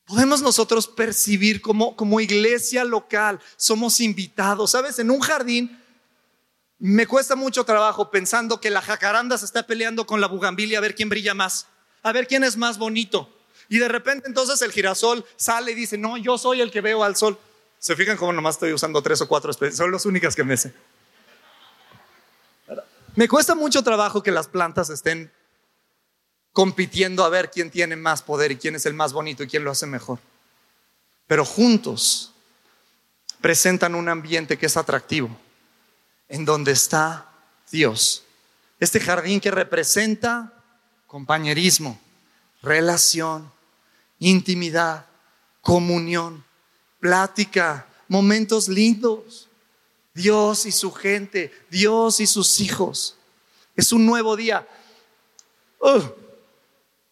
Podemos 0.05 0.41
nosotros 0.41 0.87
percibir 0.87 1.61
como, 1.61 1.95
como 1.95 2.19
iglesia 2.19 2.83
local, 2.83 3.39
somos 3.55 4.01
invitados, 4.01 4.71
¿sabes? 4.71 4.99
En 4.99 5.09
un 5.09 5.21
jardín 5.21 5.79
me 6.77 7.07
cuesta 7.07 7.37
mucho 7.37 7.63
trabajo 7.63 8.11
pensando 8.11 8.59
que 8.59 8.69
la 8.69 8.81
jacaranda 8.81 9.37
se 9.37 9.45
está 9.45 9.65
peleando 9.65 10.05
con 10.05 10.19
la 10.19 10.27
bugambilia 10.27 10.79
a 10.79 10.81
ver 10.81 10.95
quién 10.95 11.07
brilla 11.07 11.33
más, 11.33 11.67
a 12.01 12.11
ver 12.11 12.27
quién 12.27 12.43
es 12.43 12.57
más 12.57 12.77
bonito. 12.77 13.29
Y 13.69 13.77
de 13.77 13.87
repente 13.87 14.27
entonces 14.27 14.61
el 14.61 14.73
girasol 14.73 15.25
sale 15.37 15.71
y 15.71 15.75
dice, 15.75 15.97
no, 15.97 16.17
yo 16.17 16.37
soy 16.37 16.59
el 16.59 16.69
que 16.69 16.81
veo 16.81 17.05
al 17.05 17.15
sol. 17.15 17.39
Se 17.79 17.95
fijan 17.95 18.17
cómo 18.17 18.33
nomás 18.33 18.55
estoy 18.55 18.73
usando 18.73 19.01
tres 19.01 19.21
o 19.21 19.27
cuatro 19.29 19.51
especies, 19.51 19.77
son 19.77 19.93
las 19.93 20.05
únicas 20.05 20.35
que 20.35 20.43
me 20.43 20.57
sé. 20.57 20.73
Me 23.15 23.27
cuesta 23.27 23.53
mucho 23.53 23.83
trabajo 23.83 24.23
que 24.23 24.31
las 24.31 24.47
plantas 24.47 24.89
estén 24.89 25.31
compitiendo 26.51 27.23
a 27.23 27.29
ver 27.29 27.51
quién 27.51 27.69
tiene 27.69 27.95
más 27.95 28.21
poder 28.21 28.51
y 28.51 28.57
quién 28.57 28.75
es 28.75 28.85
el 28.85 28.93
más 28.93 29.13
bonito 29.13 29.43
y 29.43 29.47
quién 29.47 29.63
lo 29.63 29.71
hace 29.71 29.85
mejor. 29.85 30.19
Pero 31.27 31.45
juntos 31.45 32.33
presentan 33.41 33.93
un 33.93 34.09
ambiente 34.09 34.57
que 34.57 34.67
es 34.67 34.77
atractivo, 34.77 35.29
en 36.27 36.45
donde 36.45 36.71
está 36.71 37.29
Dios. 37.71 38.23
Este 38.79 38.99
jardín 38.99 39.39
que 39.39 39.51
representa 39.51 40.53
compañerismo, 41.07 41.99
relación, 42.61 43.51
intimidad, 44.19 45.05
comunión, 45.61 46.43
plática, 46.99 47.85
momentos 48.07 48.67
lindos. 48.67 49.49
Dios 50.13 50.65
y 50.65 50.71
su 50.71 50.91
gente, 50.91 51.51
Dios 51.69 52.19
y 52.19 52.27
sus 52.27 52.59
hijos. 52.59 53.17
Es 53.75 53.91
un 53.91 54.05
nuevo 54.05 54.35
día. 54.35 54.67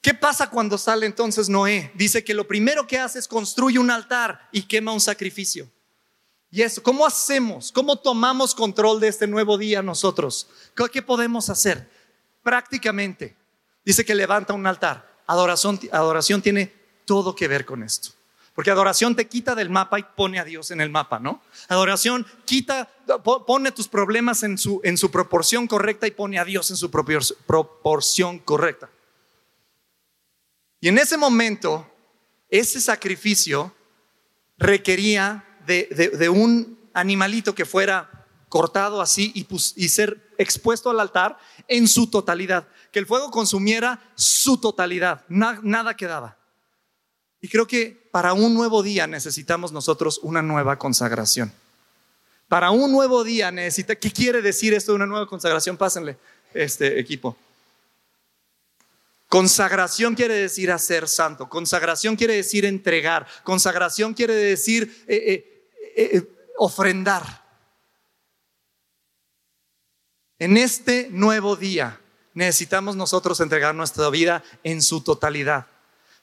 ¿Qué 0.02 0.14
pasa 0.14 0.50
cuando 0.50 0.78
sale 0.78 1.06
entonces 1.06 1.50
Noé? 1.50 1.92
Dice 1.96 2.24
que 2.24 2.34
lo 2.34 2.48
primero 2.48 2.88
que 2.88 3.00
hace 3.00 3.20
es 3.20 3.28
construye 3.28 3.80
un 3.80 3.92
altar 3.92 4.48
y 4.52 4.64
quema 4.64 4.92
un 4.92 5.02
sacrificio. 5.02 5.70
Y 6.50 6.62
eso, 6.62 6.84
¿cómo 6.84 7.06
hacemos? 7.06 7.72
¿Cómo 7.72 7.98
tomamos 7.98 8.54
control 8.54 9.00
de 9.00 9.08
este 9.08 9.26
nuevo 9.26 9.58
día 9.58 9.82
nosotros? 9.82 10.48
¿Qué 10.92 11.02
podemos 11.02 11.50
hacer? 11.50 11.90
Prácticamente, 12.44 13.36
dice 13.86 14.04
que 14.04 14.14
levanta 14.14 14.54
un 14.54 14.68
altar. 14.68 15.10
Adoración, 15.28 15.80
adoración 15.92 16.42
tiene 16.42 16.74
todo 17.06 17.36
que 17.36 17.48
ver 17.48 17.66
con 17.66 17.84
esto. 17.84 18.12
Porque 18.54 18.72
adoración 18.72 19.16
te 19.16 19.28
quita 19.28 19.56
del 19.56 19.70
mapa 19.70 19.98
y 20.00 20.04
pone 20.04 20.40
a 20.40 20.44
Dios 20.44 20.72
en 20.72 20.82
el 20.82 20.90
mapa, 20.90 21.20
¿no? 21.20 21.42
Adoración 21.70 22.28
quita, 22.46 22.90
pone 23.24 23.72
tus 23.72 23.88
problemas 23.88 24.44
en 24.44 24.58
su, 24.58 24.82
en 24.84 24.98
su 24.98 25.10
proporción 25.10 25.68
correcta 25.68 26.06
y 26.06 26.12
pone 26.12 26.38
a 26.38 26.46
Dios 26.46 26.70
en 26.70 26.76
su 26.78 26.92
proporción 26.92 28.40
correcta. 28.40 28.90
Y 30.82 30.90
en 30.90 30.98
ese 30.98 31.16
momento, 31.16 31.88
ese 32.50 32.82
sacrificio 32.82 33.74
requería 34.58 35.46
de, 35.66 36.30
un 36.30 36.78
animalito 36.94 37.56
que 37.56 37.66
fuera 37.66 38.28
cortado 38.50 39.00
así 39.02 39.32
y 39.34 39.90
ser 39.90 40.34
expuesto 40.38 40.90
al 40.90 41.00
altar 41.00 41.38
en 41.68 41.88
su 41.88 42.08
totalidad. 42.08 42.68
que 42.92 43.00
el 43.00 43.06
fuego 43.06 43.32
consumiera 43.32 44.02
su 44.16 44.58
totalidad, 44.58 45.24
nada 45.30 45.96
quedaba. 45.96 46.41
Y 47.42 47.50
creo 47.50 47.66
que 47.66 48.08
para 48.12 48.34
un 48.34 48.54
nuevo 48.54 48.84
día 48.84 49.08
necesitamos 49.08 49.72
nosotros 49.72 50.20
una 50.22 50.42
nueva 50.44 50.78
consagración. 50.78 51.52
Para 52.48 52.70
un 52.70 52.92
nuevo 52.92 53.24
día 53.24 53.52
necesita, 53.52 53.96
¿qué 53.96 54.12
quiere 54.12 54.42
decir 54.42 54.74
esto 54.74 54.92
de 54.92 54.98
una 54.98 55.08
nueva 55.08 55.26
consagración? 55.26 55.76
Pásenle, 55.76 56.18
este 56.54 57.00
equipo. 57.00 57.36
Consagración 59.28 60.14
quiere 60.14 60.34
decir 60.34 60.70
hacer 60.72 61.08
santo. 61.08 61.48
Consagración 61.48 62.18
quiere 62.18 62.36
decir 62.36 62.66
entregar. 62.66 63.26
Consagración 63.44 64.14
quiere 64.14 64.34
decir 64.36 65.06
eh, 65.08 65.16
eh, 65.96 66.18
eh, 66.18 66.28
ofrendar. 66.58 67.42
En 70.38 70.58
este 70.58 71.08
nuevo 71.12 71.56
día 71.56 72.02
necesitamos 72.34 72.98
nosotros 72.98 73.40
entregar 73.40 73.74
nuestra 73.74 74.10
vida 74.10 74.44
en 74.64 74.82
su 74.82 75.00
totalidad. 75.00 75.68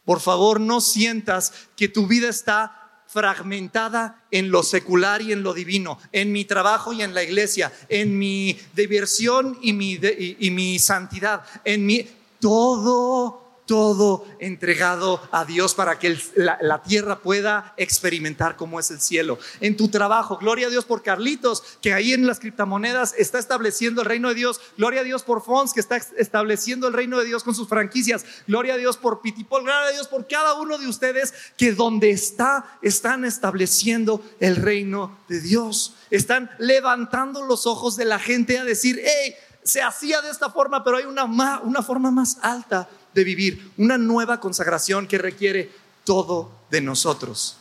Por 0.09 0.21
favor, 0.21 0.59
no 0.59 0.81
sientas 0.81 1.53
que 1.77 1.87
tu 1.87 2.07
vida 2.07 2.31
está 2.31 3.03
fragmentada 3.07 4.25
en 4.31 4.51
lo 4.51 4.62
secular 4.62 5.21
y 5.21 5.33
en 5.33 5.42
lo 5.42 5.53
divino, 5.53 5.99
en 6.12 6.33
mi 6.33 6.47
trabajo 6.47 6.94
y 6.94 7.03
en 7.03 7.12
la 7.12 7.23
iglesia, 7.23 7.71
en 7.90 8.18
mi 8.18 8.59
diversión 8.75 9.59
y 9.61 9.75
mi, 9.75 10.01
y 10.01 10.51
mi 10.51 10.79
santidad, 10.79 11.44
en 11.62 11.85
mi 11.85 12.09
todo 12.40 13.47
todo 13.68 14.24
entregado 14.40 15.20
a 15.31 15.44
Dios 15.44 15.74
para 15.74 15.98
que 15.98 16.18
la, 16.35 16.83
tierra 16.83 17.18
pueda 17.18 17.74
experimentar 17.76 18.57
cómo 18.57 18.81
es 18.81 18.90
el 18.90 18.98
cielo. 18.98 19.38
En 19.61 19.76
tu 19.76 19.88
trabajo, 19.88 20.38
gloria 20.38 20.68
a 20.68 20.70
Dios 20.70 20.87
por 20.87 21.02
Carlitos, 21.02 21.62
que 21.83 21.92
ahí 21.92 22.14
en 22.14 22.26
las 22.26 22.40
criptomonedas 22.40 23.14
está 23.18 23.38
estableciendo 23.38 24.00
el 24.00 24.09
reino 24.09 24.31
de 24.31 24.37
Dios. 24.37 24.61
Gloria 24.78 25.02
a 25.02 25.04
Dios 25.04 25.22
por 25.22 25.44
Fons, 25.44 25.74
que 25.74 25.81
está 25.81 25.98
estableciendo 26.16 26.88
el 26.88 26.94
reino 26.94 27.18
de 27.18 27.26
Dios 27.26 27.44
con 27.44 27.54
sus 27.54 27.68
franquicias. 27.68 28.24
Gloria 28.46 28.74
a 28.74 28.78
Dios 28.78 28.96
por 28.96 29.20
Pitipol, 29.20 29.62
gloria 29.62 29.88
a 29.88 29.92
Dios 29.92 30.09
por 30.09 30.26
cada 30.26 30.54
uno 30.54 30.78
de 30.78 30.88
ustedes 30.88 31.35
que 31.59 31.72
donde 31.72 32.11
está, 32.11 32.78
están 32.81 33.26
estableciendo 33.26 34.22
el 34.40 34.57
reino 34.57 35.18
de 35.28 35.40
Dios. 35.40 35.94
Están 36.11 36.50
levantando 36.59 37.44
los 37.44 37.66
ojos 37.66 37.96
de 37.96 38.07
la 38.07 38.18
gente 38.18 38.59
a 38.59 38.64
decir, 38.64 38.98
hey, 39.04 39.35
se 39.62 39.83
hacía 39.83 40.22
de 40.22 40.31
esta 40.31 40.48
forma, 40.48 40.83
pero 40.83 40.96
hay 40.96 41.04
una, 41.04 41.24
una 41.61 41.83
forma 41.83 42.11
más 42.11 42.38
alta 42.40 42.88
de 43.14 43.25
vivir, 43.25 43.73
una 43.77 43.99
nueva 43.99 44.40
consagración 44.40 45.07
que 45.07 45.18
requiere 45.18 45.71
todo 46.05 46.51
de 46.71 46.81
nosotros. 46.81 47.57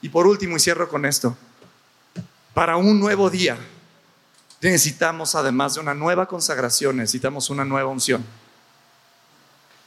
Y 0.00 0.08
por 0.08 0.26
último, 0.26 0.56
y 0.56 0.60
cierro 0.60 0.88
con 0.88 1.04
esto, 1.04 1.36
para 2.54 2.76
un 2.76 3.00
nuevo 3.00 3.30
día 3.30 3.58
necesitamos, 4.60 5.34
además 5.34 5.74
de 5.74 5.80
una 5.80 5.94
nueva 5.94 6.26
consagración, 6.26 6.96
necesitamos 6.96 7.50
una 7.50 7.64
nueva 7.64 7.90
unción. 7.90 8.24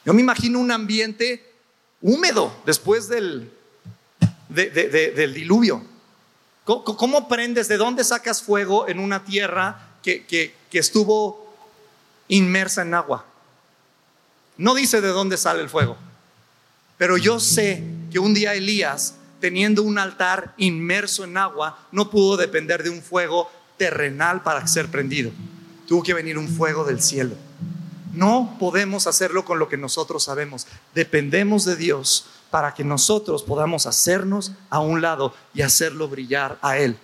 Yo 0.06 0.14
me 0.14 0.22
imagino 0.22 0.60
un 0.60 0.72
ambiente 0.72 1.54
húmedo 2.02 2.54
después 2.66 3.08
del, 3.08 3.52
del 4.50 5.34
diluvio. 5.34 5.82
¿Cómo, 6.66 7.28
prendes? 7.28 7.68
¿De 7.68 7.78
dónde 7.78 8.04
sacas 8.04 8.42
fuego 8.42 8.88
en 8.88 9.00
una 9.00 9.24
tierra 9.24 9.98
que, 10.04 10.26
que 10.26 10.80
estuvo 10.80 11.56
inmersa 12.28 12.82
en 12.82 12.94
agua? 12.94 13.26
No 14.58 14.74
dice 14.74 15.02
de 15.02 15.10
dónde 15.10 15.38
sale 15.38 15.62
el 15.62 15.70
fuego, 15.70 15.98
pero 16.98 17.18
yo 17.18 17.40
sé 17.40 17.84
que 18.12 18.20
un 18.20 18.34
día 18.34 18.54
Elías, 18.54 19.16
teniendo 19.42 19.84
un 19.84 19.98
altar 19.98 20.54
inmerso 20.58 21.24
en 21.26 21.38
agua, 21.38 21.78
no 21.92 22.10
pudo 22.10 22.38
depender 22.38 22.84
de 22.84 22.90
un 22.90 23.02
fuego 23.02 23.52
terrenal 23.78 24.44
para 24.44 24.66
ser 24.68 24.90
prendido. 24.90 25.32
Tuvo 25.88 26.04
que 26.04 26.14
venir 26.14 26.38
un 26.38 26.48
fuego 26.48 26.86
del 26.86 27.02
cielo. 27.02 27.36
No 28.14 28.56
podemos 28.60 29.08
hacerlo 29.08 29.44
con 29.44 29.60
lo 29.60 29.68
que 29.68 29.76
nosotros 29.76 30.24
sabemos. 30.24 30.68
Dependemos 30.94 31.66
de 31.66 31.76
Dios 31.76 32.28
para 32.50 32.74
que 32.74 32.86
nosotros 32.86 33.44
podamos 33.44 33.86
hacernos 33.86 34.54
a 34.70 34.80
un 34.80 35.02
lado 35.02 35.36
y 35.54 35.64
hacerlo 35.64 36.08
brillar 36.08 36.58
a 36.62 36.78
Él. 36.78 36.98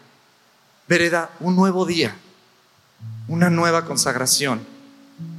Vereda, 0.87 1.31
un 1.41 1.57
nuevo 1.57 1.85
día, 1.85 2.15
una 3.27 3.49
nueva 3.49 3.83
consagración, 3.83 4.61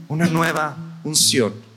una 0.09 0.27
nueva 0.27 0.77
unción 1.05 1.72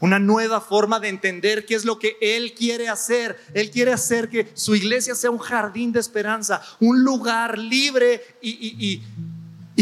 una 0.00 0.18
nueva 0.18 0.60
forma 0.60 1.00
de 1.00 1.08
entender 1.08 1.64
qué 1.64 1.74
es 1.74 1.84
lo 1.84 1.98
que 1.98 2.16
Él 2.20 2.54
quiere 2.54 2.88
hacer. 2.88 3.38
Él 3.54 3.70
quiere 3.70 3.92
hacer 3.92 4.28
que 4.28 4.50
su 4.54 4.74
iglesia 4.74 5.14
sea 5.14 5.30
un 5.30 5.38
jardín 5.38 5.92
de 5.92 6.00
esperanza, 6.00 6.62
un 6.80 7.02
lugar 7.02 7.58
libre 7.58 8.22
y, 8.42 9.02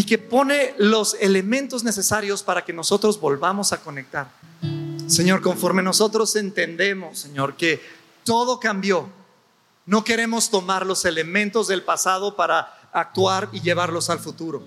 que 0.07 0.19
pone 0.19 0.75
los 0.79 1.15
elementos 1.21 1.83
necesarios 1.83 2.43
para 2.43 2.65
que 2.65 2.73
nosotros 2.73 3.21
volvamos 3.21 3.73
a 3.73 3.81
conectar. 3.81 4.29
Señor, 5.07 5.43
conforme 5.43 5.83
nosotros 5.83 6.37
entendemos, 6.37 7.19
Señor, 7.19 7.57
que 7.57 7.81
todo 8.25 8.61
cambió, 8.61 9.09
no 9.87 10.05
queremos 10.05 10.51
tomar 10.51 10.87
los 10.87 11.05
elementos 11.05 11.69
del 11.69 11.83
pasado 11.83 12.37
para 12.37 12.89
actuar 12.93 13.49
y 13.53 13.61
llevarlos 13.61 14.09
al 14.09 14.19
futuro. 14.19 14.63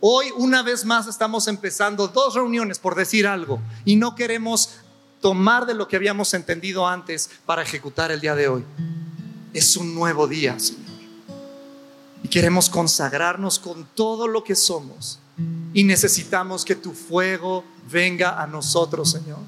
Hoy 0.00 0.26
una 0.36 0.62
vez 0.62 0.84
más 0.84 1.08
estamos 1.08 1.48
empezando 1.48 2.06
dos 2.06 2.34
reuniones 2.34 2.78
por 2.78 2.94
decir 2.94 3.26
algo 3.26 3.60
y 3.84 3.96
no 3.96 4.14
queremos 4.14 4.76
tomar 5.20 5.66
de 5.66 5.74
lo 5.74 5.88
que 5.88 5.96
habíamos 5.96 6.34
entendido 6.34 6.86
antes 6.86 7.28
para 7.44 7.62
ejecutar 7.62 8.12
el 8.12 8.20
día 8.20 8.36
de 8.36 8.46
hoy. 8.46 8.64
Es 9.52 9.76
un 9.76 9.94
nuevo 9.94 10.28
día, 10.28 10.58
Señor. 10.60 10.84
Y 12.22 12.28
queremos 12.28 12.70
consagrarnos 12.70 13.58
con 13.58 13.88
todo 13.96 14.28
lo 14.28 14.44
que 14.44 14.54
somos. 14.54 15.18
Y 15.74 15.82
necesitamos 15.82 16.64
que 16.64 16.76
tu 16.76 16.92
fuego 16.92 17.64
venga 17.90 18.40
a 18.40 18.46
nosotros, 18.46 19.10
Señor. 19.10 19.38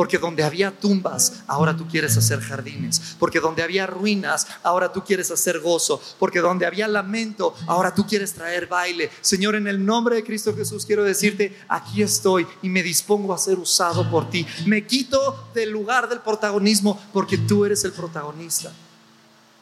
Porque 0.00 0.16
donde 0.16 0.42
había 0.42 0.70
tumbas, 0.70 1.42
ahora 1.46 1.76
tú 1.76 1.86
quieres 1.86 2.16
hacer 2.16 2.40
jardines. 2.40 3.16
Porque 3.18 3.38
donde 3.38 3.62
había 3.62 3.86
ruinas, 3.86 4.46
ahora 4.62 4.90
tú 4.90 5.04
quieres 5.04 5.30
hacer 5.30 5.60
gozo. 5.60 6.00
Porque 6.18 6.40
donde 6.40 6.64
había 6.64 6.88
lamento, 6.88 7.54
ahora 7.66 7.94
tú 7.94 8.06
quieres 8.06 8.32
traer 8.32 8.66
baile. 8.66 9.10
Señor, 9.20 9.56
en 9.56 9.66
el 9.66 9.84
nombre 9.84 10.16
de 10.16 10.24
Cristo 10.24 10.56
Jesús 10.56 10.86
quiero 10.86 11.04
decirte, 11.04 11.54
aquí 11.68 12.00
estoy 12.00 12.46
y 12.62 12.70
me 12.70 12.82
dispongo 12.82 13.34
a 13.34 13.36
ser 13.36 13.58
usado 13.58 14.10
por 14.10 14.30
ti. 14.30 14.46
Me 14.64 14.86
quito 14.86 15.50
del 15.52 15.68
lugar 15.68 16.08
del 16.08 16.20
protagonismo 16.20 16.98
porque 17.12 17.36
tú 17.36 17.66
eres 17.66 17.84
el 17.84 17.92
protagonista. 17.92 18.72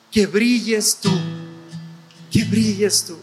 Que 0.08 0.28
brilles 0.28 0.98
tú. 1.00 1.10
Que 2.30 2.44
brilles 2.44 3.04
tú. 3.04 3.18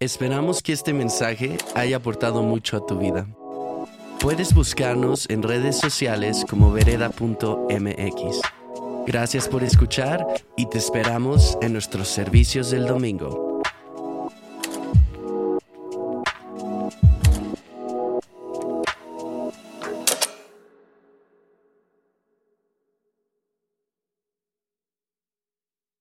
Esperamos 0.00 0.62
que 0.62 0.72
este 0.72 0.94
mensaje 0.94 1.58
haya 1.74 1.98
aportado 1.98 2.42
mucho 2.42 2.78
a 2.78 2.86
tu 2.86 2.96
vida. 2.96 3.28
Puedes 4.20 4.52
buscarnos 4.52 5.30
en 5.30 5.44
redes 5.44 5.78
sociales 5.78 6.44
como 6.50 6.72
vereda.mx. 6.72 8.40
Gracias 9.06 9.48
por 9.48 9.62
escuchar 9.62 10.26
y 10.56 10.66
te 10.66 10.78
esperamos 10.78 11.56
en 11.62 11.72
nuestros 11.72 12.08
servicios 12.08 12.70
del 12.70 12.86
domingo. 12.86 13.47